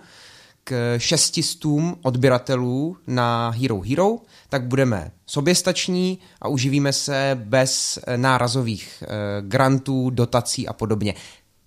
k 0.64 0.96
šestistům 0.98 1.98
odběratelů 2.02 2.98
na 3.08 3.50
Hero 3.50 3.82
Hero, 3.82 4.18
tak 4.50 4.64
budeme 4.64 5.12
soběstační 5.26 6.20
a 6.42 6.48
uživíme 6.48 6.94
se 6.94 7.40
bez 7.44 8.00
eh, 8.08 8.18
nárazových 8.18 9.04
eh, 9.04 9.08
grantů, 9.42 10.10
dotací 10.10 10.68
a 10.68 10.74
podobně. 10.74 11.14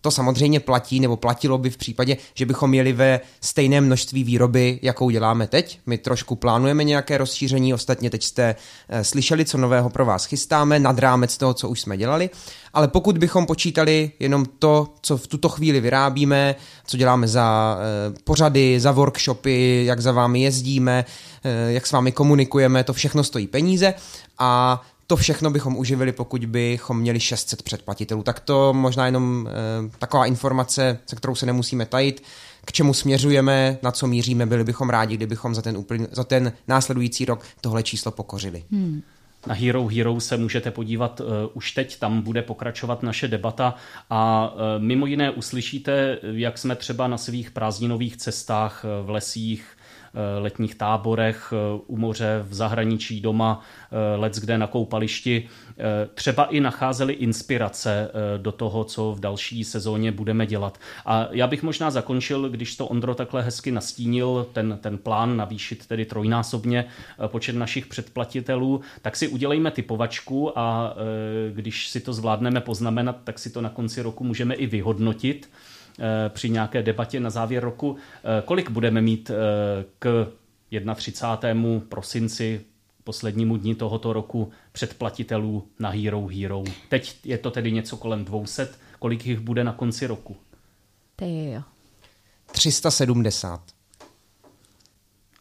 To 0.04 0.10
samozřejmě 0.10 0.60
platí, 0.60 1.00
nebo 1.00 1.16
platilo 1.16 1.58
by 1.58 1.70
v 1.70 1.76
případě, 1.76 2.16
že 2.34 2.46
bychom 2.46 2.70
měli 2.70 2.92
ve 2.92 3.20
stejném 3.40 3.86
množství 3.86 4.24
výroby, 4.24 4.78
jakou 4.82 5.10
děláme 5.10 5.46
teď. 5.46 5.78
My 5.86 5.98
trošku 5.98 6.36
plánujeme 6.36 6.84
nějaké 6.84 7.18
rozšíření, 7.18 7.74
ostatně 7.74 8.10
teď 8.10 8.22
jste 8.22 8.56
eh, 8.88 9.04
slyšeli, 9.04 9.44
co 9.44 9.58
nového 9.58 9.90
pro 9.90 10.04
vás 10.04 10.24
chystáme, 10.24 10.78
nad 10.78 10.98
rámec 10.98 11.36
toho, 11.36 11.54
co 11.54 11.68
už 11.68 11.80
jsme 11.80 11.96
dělali. 11.96 12.30
Ale 12.74 12.88
pokud 12.88 13.18
bychom 13.18 13.46
počítali 13.46 14.10
jenom 14.20 14.46
to, 14.58 14.94
co 15.02 15.16
v 15.16 15.26
tuto 15.26 15.48
chvíli 15.48 15.80
vyrábíme, 15.80 16.54
co 16.86 16.96
děláme 16.96 17.28
za 17.28 17.78
eh, 17.78 18.14
pořady, 18.24 18.80
za 18.80 18.92
workshopy, 18.92 19.84
jak 19.84 20.00
za 20.00 20.12
vámi 20.12 20.42
jezdíme, 20.42 21.04
eh, 21.44 21.72
jak 21.72 21.86
s 21.86 21.92
vámi 21.92 22.12
komunikujeme, 22.12 22.84
to 22.84 22.92
všechno 22.92 23.24
stojí 23.24 23.46
peníze 23.46 23.94
a 24.38 24.82
to 25.06 25.16
všechno 25.16 25.50
bychom 25.50 25.76
uživili, 25.76 26.12
pokud 26.12 26.44
bychom 26.44 27.00
měli 27.00 27.20
600 27.20 27.62
předplatitelů. 27.62 28.22
Tak 28.22 28.40
to 28.40 28.72
možná 28.72 29.06
jenom 29.06 29.48
e, 29.48 29.98
taková 29.98 30.26
informace, 30.26 30.98
se 31.06 31.16
kterou 31.16 31.34
se 31.34 31.46
nemusíme 31.46 31.86
tajit, 31.86 32.22
k 32.64 32.72
čemu 32.72 32.94
směřujeme, 32.94 33.78
na 33.82 33.92
co 33.92 34.06
míříme, 34.06 34.46
byli 34.46 34.64
bychom 34.64 34.90
rádi, 34.90 35.16
kdybychom 35.16 35.54
za 35.54 35.62
ten, 35.62 35.76
úplný, 35.76 36.06
za 36.10 36.24
ten 36.24 36.52
následující 36.68 37.24
rok 37.24 37.44
tohle 37.60 37.82
číslo 37.82 38.12
pokořili. 38.12 38.64
Hmm. 38.70 39.02
Na 39.46 39.54
Hero 39.54 39.86
Hero 39.86 40.20
se 40.20 40.36
můžete 40.36 40.70
podívat 40.70 41.20
uh, 41.20 41.26
už 41.54 41.72
teď, 41.72 41.98
tam 41.98 42.22
bude 42.22 42.42
pokračovat 42.42 43.02
naše 43.02 43.28
debata 43.28 43.74
a 44.10 44.52
uh, 44.54 44.60
mimo 44.78 45.06
jiné 45.06 45.30
uslyšíte, 45.30 46.18
jak 46.22 46.58
jsme 46.58 46.76
třeba 46.76 47.08
na 47.08 47.18
svých 47.18 47.50
prázdninových 47.50 48.16
cestách 48.16 48.84
uh, 48.84 49.06
v 49.06 49.10
lesích, 49.10 49.73
letních 50.38 50.74
táborech, 50.74 51.52
u 51.86 51.96
moře, 51.96 52.44
v 52.48 52.54
zahraničí, 52.54 53.20
doma, 53.20 53.60
let 54.16 54.36
kde 54.36 54.58
na 54.58 54.66
koupališti, 54.66 55.48
třeba 56.14 56.44
i 56.44 56.60
nacházeli 56.60 57.12
inspirace 57.12 58.10
do 58.36 58.52
toho, 58.52 58.84
co 58.84 59.12
v 59.12 59.20
další 59.20 59.64
sezóně 59.64 60.12
budeme 60.12 60.46
dělat. 60.46 60.78
A 61.06 61.28
já 61.30 61.46
bych 61.46 61.62
možná 61.62 61.90
zakončil, 61.90 62.50
když 62.50 62.76
to 62.76 62.86
Ondro 62.86 63.14
takhle 63.14 63.42
hezky 63.42 63.70
nastínil, 63.70 64.46
ten, 64.52 64.78
ten 64.80 64.98
plán 64.98 65.36
navýšit 65.36 65.86
tedy 65.86 66.04
trojnásobně 66.04 66.84
počet 67.26 67.56
našich 67.56 67.86
předplatitelů, 67.86 68.80
tak 69.02 69.16
si 69.16 69.28
udělejme 69.28 69.70
typovačku 69.70 70.58
a 70.58 70.94
když 71.52 71.88
si 71.88 72.00
to 72.00 72.12
zvládneme 72.12 72.60
poznamenat, 72.60 73.16
tak 73.24 73.38
si 73.38 73.50
to 73.50 73.60
na 73.60 73.68
konci 73.68 74.02
roku 74.02 74.24
můžeme 74.24 74.54
i 74.54 74.66
vyhodnotit 74.66 75.50
při 76.28 76.50
nějaké 76.50 76.82
debatě 76.82 77.20
na 77.20 77.30
závěr 77.30 77.64
roku, 77.64 77.96
kolik 78.44 78.70
budeme 78.70 79.00
mít 79.02 79.30
k 79.98 80.32
31. 80.94 81.80
prosinci 81.88 82.60
poslednímu 83.04 83.56
dni 83.56 83.74
tohoto 83.74 84.12
roku 84.12 84.50
předplatitelů 84.72 85.68
na 85.78 85.90
Hero 85.90 86.26
Hero. 86.26 86.64
Teď 86.88 87.16
je 87.24 87.38
to 87.38 87.50
tedy 87.50 87.72
něco 87.72 87.96
kolem 87.96 88.24
200, 88.24 88.68
kolik 88.98 89.26
jich 89.26 89.40
bude 89.40 89.64
na 89.64 89.72
konci 89.72 90.06
roku? 90.06 90.36
Ty 91.16 91.50
jo. 91.52 91.62
370. 92.52 93.60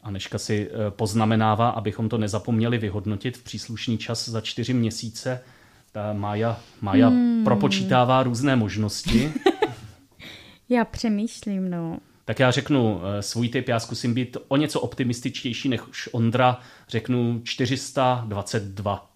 Aneška 0.03 0.37
si 0.37 0.69
poznamenává, 0.89 1.69
abychom 1.69 2.09
to 2.09 2.17
nezapomněli 2.17 2.77
vyhodnotit 2.77 3.37
v 3.37 3.43
příslušný 3.43 3.97
čas 3.97 4.29
za 4.29 4.41
čtyři 4.41 4.73
měsíce. 4.73 5.43
Ta 5.91 6.13
Maja, 6.13 6.59
Maja 6.81 7.07
hmm. 7.07 7.43
propočítává 7.43 8.23
různé 8.23 8.55
možnosti. 8.55 9.33
Já 10.69 10.85
přemýšlím, 10.85 11.69
no. 11.69 11.97
Tak 12.25 12.39
já 12.39 12.51
řeknu 12.51 13.01
svůj 13.19 13.49
typ, 13.49 13.67
já 13.67 13.79
zkusím 13.79 14.13
být 14.13 14.37
o 14.47 14.57
něco 14.57 14.81
optimističtější 14.81 15.69
než 15.69 15.81
Ondra, 16.11 16.59
řeknu 16.87 17.41
422. 17.43 19.13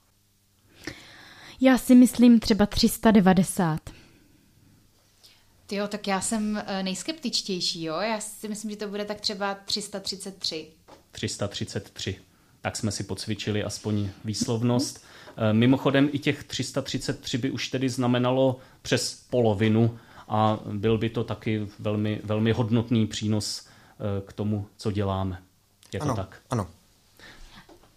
Já 1.61 1.77
si 1.77 1.95
myslím 1.95 2.39
třeba 2.39 2.65
390. 2.65 3.79
Jo, 5.71 5.87
tak 5.87 6.07
já 6.07 6.21
jsem 6.21 6.63
eh, 6.65 6.83
nejskeptičtější, 6.83 7.83
jo. 7.83 7.95
Já 7.95 8.19
si 8.19 8.47
myslím, 8.47 8.71
že 8.71 8.77
to 8.77 8.87
bude 8.87 9.05
tak 9.05 9.21
třeba 9.21 9.55
333. 9.65 10.67
333. 11.11 12.15
Tak 12.61 12.75
jsme 12.75 12.91
si 12.91 13.03
pocvičili 13.03 13.63
aspoň 13.63 14.09
výslovnost. 14.25 15.05
Eh, 15.37 15.53
mimochodem 15.53 16.09
i 16.11 16.19
těch 16.19 16.43
333 16.43 17.37
by 17.37 17.51
už 17.51 17.67
tedy 17.67 17.89
znamenalo 17.89 18.59
přes 18.81 19.25
polovinu 19.29 19.99
a 20.27 20.59
byl 20.73 20.97
by 20.97 21.09
to 21.09 21.23
taky 21.23 21.67
velmi, 21.79 22.21
velmi 22.23 22.51
hodnotný 22.51 23.07
přínos 23.07 23.65
eh, 23.65 24.21
k 24.27 24.33
tomu, 24.33 24.65
co 24.77 24.91
děláme. 24.91 25.41
Je 25.93 25.99
ano, 25.99 26.15
to 26.15 26.21
tak? 26.21 26.41
Ano. 26.49 26.67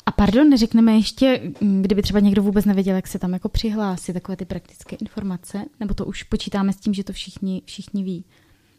A 0.07 0.13
pardon, 0.13 0.49
neřekneme 0.49 0.93
ještě, 0.93 1.41
kdyby 1.81 2.03
třeba 2.03 2.21
někdo 2.21 2.43
vůbec 2.43 2.65
nevěděl, 2.65 2.97
jak 2.97 3.07
se 3.07 3.19
tam 3.19 3.33
jako 3.33 3.49
přihlásí, 3.49 4.13
takové 4.13 4.37
ty 4.37 4.45
praktické 4.45 4.97
informace, 4.97 5.65
nebo 5.81 5.95
to 5.95 6.05
už 6.05 6.23
počítáme 6.23 6.73
s 6.73 6.77
tím, 6.77 6.95
že 6.95 7.05
to 7.05 7.13
všichni, 7.13 7.63
všichni 7.65 8.05
ví. 8.05 8.25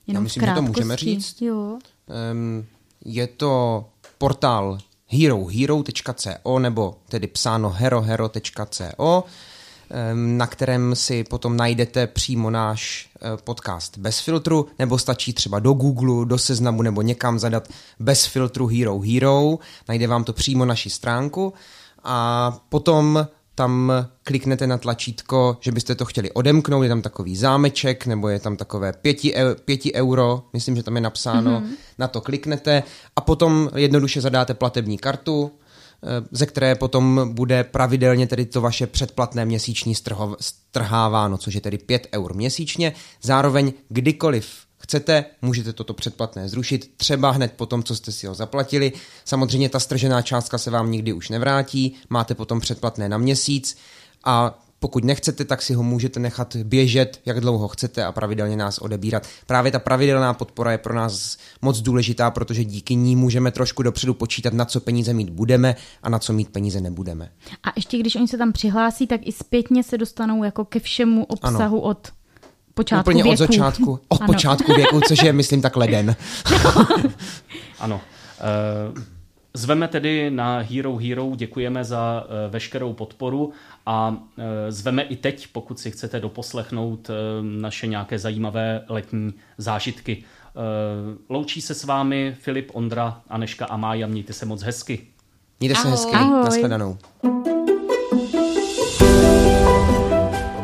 Jenom 0.07 0.21
Já 0.21 0.23
myslím, 0.23 0.45
že 0.45 0.53
to 0.53 0.61
můžeme 0.61 0.97
říct. 0.97 1.41
Jo. 1.41 1.79
Um, 2.31 2.65
je 3.05 3.27
to 3.27 3.85
portál 4.17 4.77
herohero.co 5.07 6.59
nebo 6.59 6.97
tedy 7.09 7.27
psáno 7.27 7.69
herohero.co 7.69 9.23
na 10.13 10.47
kterém 10.47 10.95
si 10.95 11.23
potom 11.23 11.57
najdete 11.57 12.07
přímo 12.07 12.49
náš 12.49 13.09
eh, 13.15 13.37
podcast 13.43 13.97
bez 13.97 14.19
filtru, 14.19 14.67
nebo 14.79 14.97
stačí 14.97 15.33
třeba 15.33 15.59
do 15.59 15.73
Google, 15.73 16.25
do 16.25 16.37
seznamu 16.37 16.81
nebo 16.81 17.01
někam 17.01 17.39
zadat 17.39 17.67
bez 17.99 18.25
filtru 18.25 18.67
Hero 18.67 18.99
Hero, 18.99 19.59
najde 19.87 20.07
vám 20.07 20.23
to 20.23 20.33
přímo 20.33 20.65
naši 20.65 20.89
stránku. 20.89 21.53
A 22.03 22.51
potom 22.69 23.27
tam 23.55 23.91
kliknete 24.23 24.67
na 24.67 24.77
tlačítko, 24.77 25.57
že 25.59 25.71
byste 25.71 25.95
to 25.95 26.05
chtěli 26.05 26.31
odemknout, 26.31 26.83
je 26.83 26.89
tam 26.89 27.01
takový 27.01 27.35
zámeček, 27.35 28.05
nebo 28.05 28.29
je 28.29 28.39
tam 28.39 28.57
takové 28.57 28.93
pěti, 28.93 29.33
pěti 29.65 29.93
euro, 29.93 30.43
myslím, 30.53 30.75
že 30.75 30.83
tam 30.83 30.95
je 30.95 31.01
napsáno, 31.01 31.59
mm-hmm. 31.59 31.75
na 31.97 32.07
to 32.07 32.21
kliknete. 32.21 32.83
A 33.15 33.21
potom 33.21 33.69
jednoduše 33.75 34.21
zadáte 34.21 34.53
platební 34.53 34.97
kartu, 34.97 35.51
ze 36.31 36.45
které 36.45 36.75
potom 36.75 37.29
bude 37.33 37.63
pravidelně 37.63 38.27
tedy 38.27 38.45
to 38.45 38.61
vaše 38.61 38.87
předplatné 38.87 39.45
měsíční 39.45 39.95
strháváno, 40.39 41.37
což 41.37 41.53
je 41.53 41.61
tedy 41.61 41.77
5 41.77 42.07
eur 42.13 42.33
měsíčně. 42.33 42.93
Zároveň 43.21 43.73
kdykoliv 43.89 44.45
chcete, 44.77 45.25
můžete 45.41 45.73
toto 45.73 45.93
předplatné 45.93 46.49
zrušit, 46.49 46.91
třeba 46.97 47.31
hned 47.31 47.53
po 47.55 47.65
tom, 47.65 47.83
co 47.83 47.95
jste 47.95 48.11
si 48.11 48.27
ho 48.27 48.33
zaplatili. 48.33 48.91
Samozřejmě 49.25 49.69
ta 49.69 49.79
stržená 49.79 50.21
částka 50.21 50.57
se 50.57 50.71
vám 50.71 50.91
nikdy 50.91 51.13
už 51.13 51.29
nevrátí, 51.29 51.95
máte 52.09 52.35
potom 52.35 52.59
předplatné 52.59 53.09
na 53.09 53.17
měsíc 53.17 53.77
a 54.23 54.59
pokud 54.83 55.03
nechcete, 55.03 55.45
tak 55.45 55.61
si 55.61 55.73
ho 55.73 55.83
můžete 55.83 56.19
nechat 56.19 56.55
běžet, 56.55 57.21
jak 57.25 57.39
dlouho 57.41 57.67
chcete 57.67 58.05
a 58.05 58.11
pravidelně 58.11 58.57
nás 58.57 58.77
odebírat. 58.77 59.27
Právě 59.45 59.71
ta 59.71 59.79
pravidelná 59.79 60.33
podpora 60.33 60.71
je 60.71 60.77
pro 60.77 60.95
nás 60.95 61.37
moc 61.61 61.81
důležitá, 61.81 62.31
protože 62.31 62.63
díky 62.63 62.95
ní 62.95 63.15
můžeme 63.15 63.51
trošku 63.51 63.83
dopředu 63.83 64.13
počítat, 64.13 64.53
na 64.53 64.65
co 64.65 64.79
peníze 64.79 65.13
mít 65.13 65.29
budeme 65.29 65.75
a 66.03 66.09
na 66.09 66.19
co 66.19 66.33
mít 66.33 66.49
peníze 66.49 66.81
nebudeme. 66.81 67.31
A 67.63 67.69
ještě 67.75 67.97
když 67.97 68.15
oni 68.15 68.27
se 68.27 68.37
tam 68.37 68.51
přihlásí, 68.51 69.07
tak 69.07 69.21
i 69.23 69.31
zpětně 69.31 69.83
se 69.83 69.97
dostanou 69.97 70.43
jako 70.43 70.65
ke 70.65 70.79
všemu 70.79 71.25
obsahu 71.25 71.83
ano. 71.83 71.89
od 71.89 72.11
počátku 72.73 73.09
Úplně 73.09 73.23
věku. 73.23 73.33
od 73.33 73.37
začátku, 73.37 73.99
od 74.07 74.21
ano. 74.21 74.33
počátku 74.33 74.73
věku, 74.73 75.01
což 75.07 75.23
je, 75.23 75.33
myslím, 75.33 75.61
tak 75.61 75.75
leden. 75.75 76.15
ano. 77.79 78.01
Uh... 78.95 79.20
Zveme 79.53 79.87
tedy 79.87 80.31
na 80.31 80.59
Hero 80.59 80.97
Hero, 80.97 81.31
děkujeme 81.35 81.83
za 81.83 82.27
veškerou 82.49 82.93
podporu 82.93 83.53
a 83.85 84.17
e, 84.37 84.71
zveme 84.71 85.03
i 85.03 85.15
teď, 85.15 85.47
pokud 85.51 85.79
si 85.79 85.91
chcete 85.91 86.19
doposlechnout 86.19 87.09
e, 87.09 87.13
naše 87.41 87.87
nějaké 87.87 88.19
zajímavé 88.19 88.85
letní 88.89 89.33
zážitky. 89.57 90.23
Loučí 91.29 91.61
se 91.61 91.73
s 91.73 91.83
vámi 91.83 92.35
Filip, 92.41 92.71
Ondra, 92.73 93.21
Aneška 93.29 93.65
a 93.65 93.77
Mája. 93.77 94.07
Mějte 94.07 94.33
se 94.33 94.45
moc 94.45 94.61
hezky. 94.61 95.07
Mějte 95.59 95.75
se 95.75 95.81
Ahoj. 95.81 95.91
hezky. 95.91 96.15
Ahoj. 96.15 96.43
Naschledanou. 96.43 96.97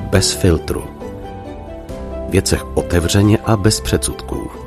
Bez 0.09 0.33
filtru. 0.33 0.83
Věcech 2.29 2.77
otevřeně 2.77 3.37
a 3.37 3.57
bez 3.57 3.81
předsudků. 3.81 4.66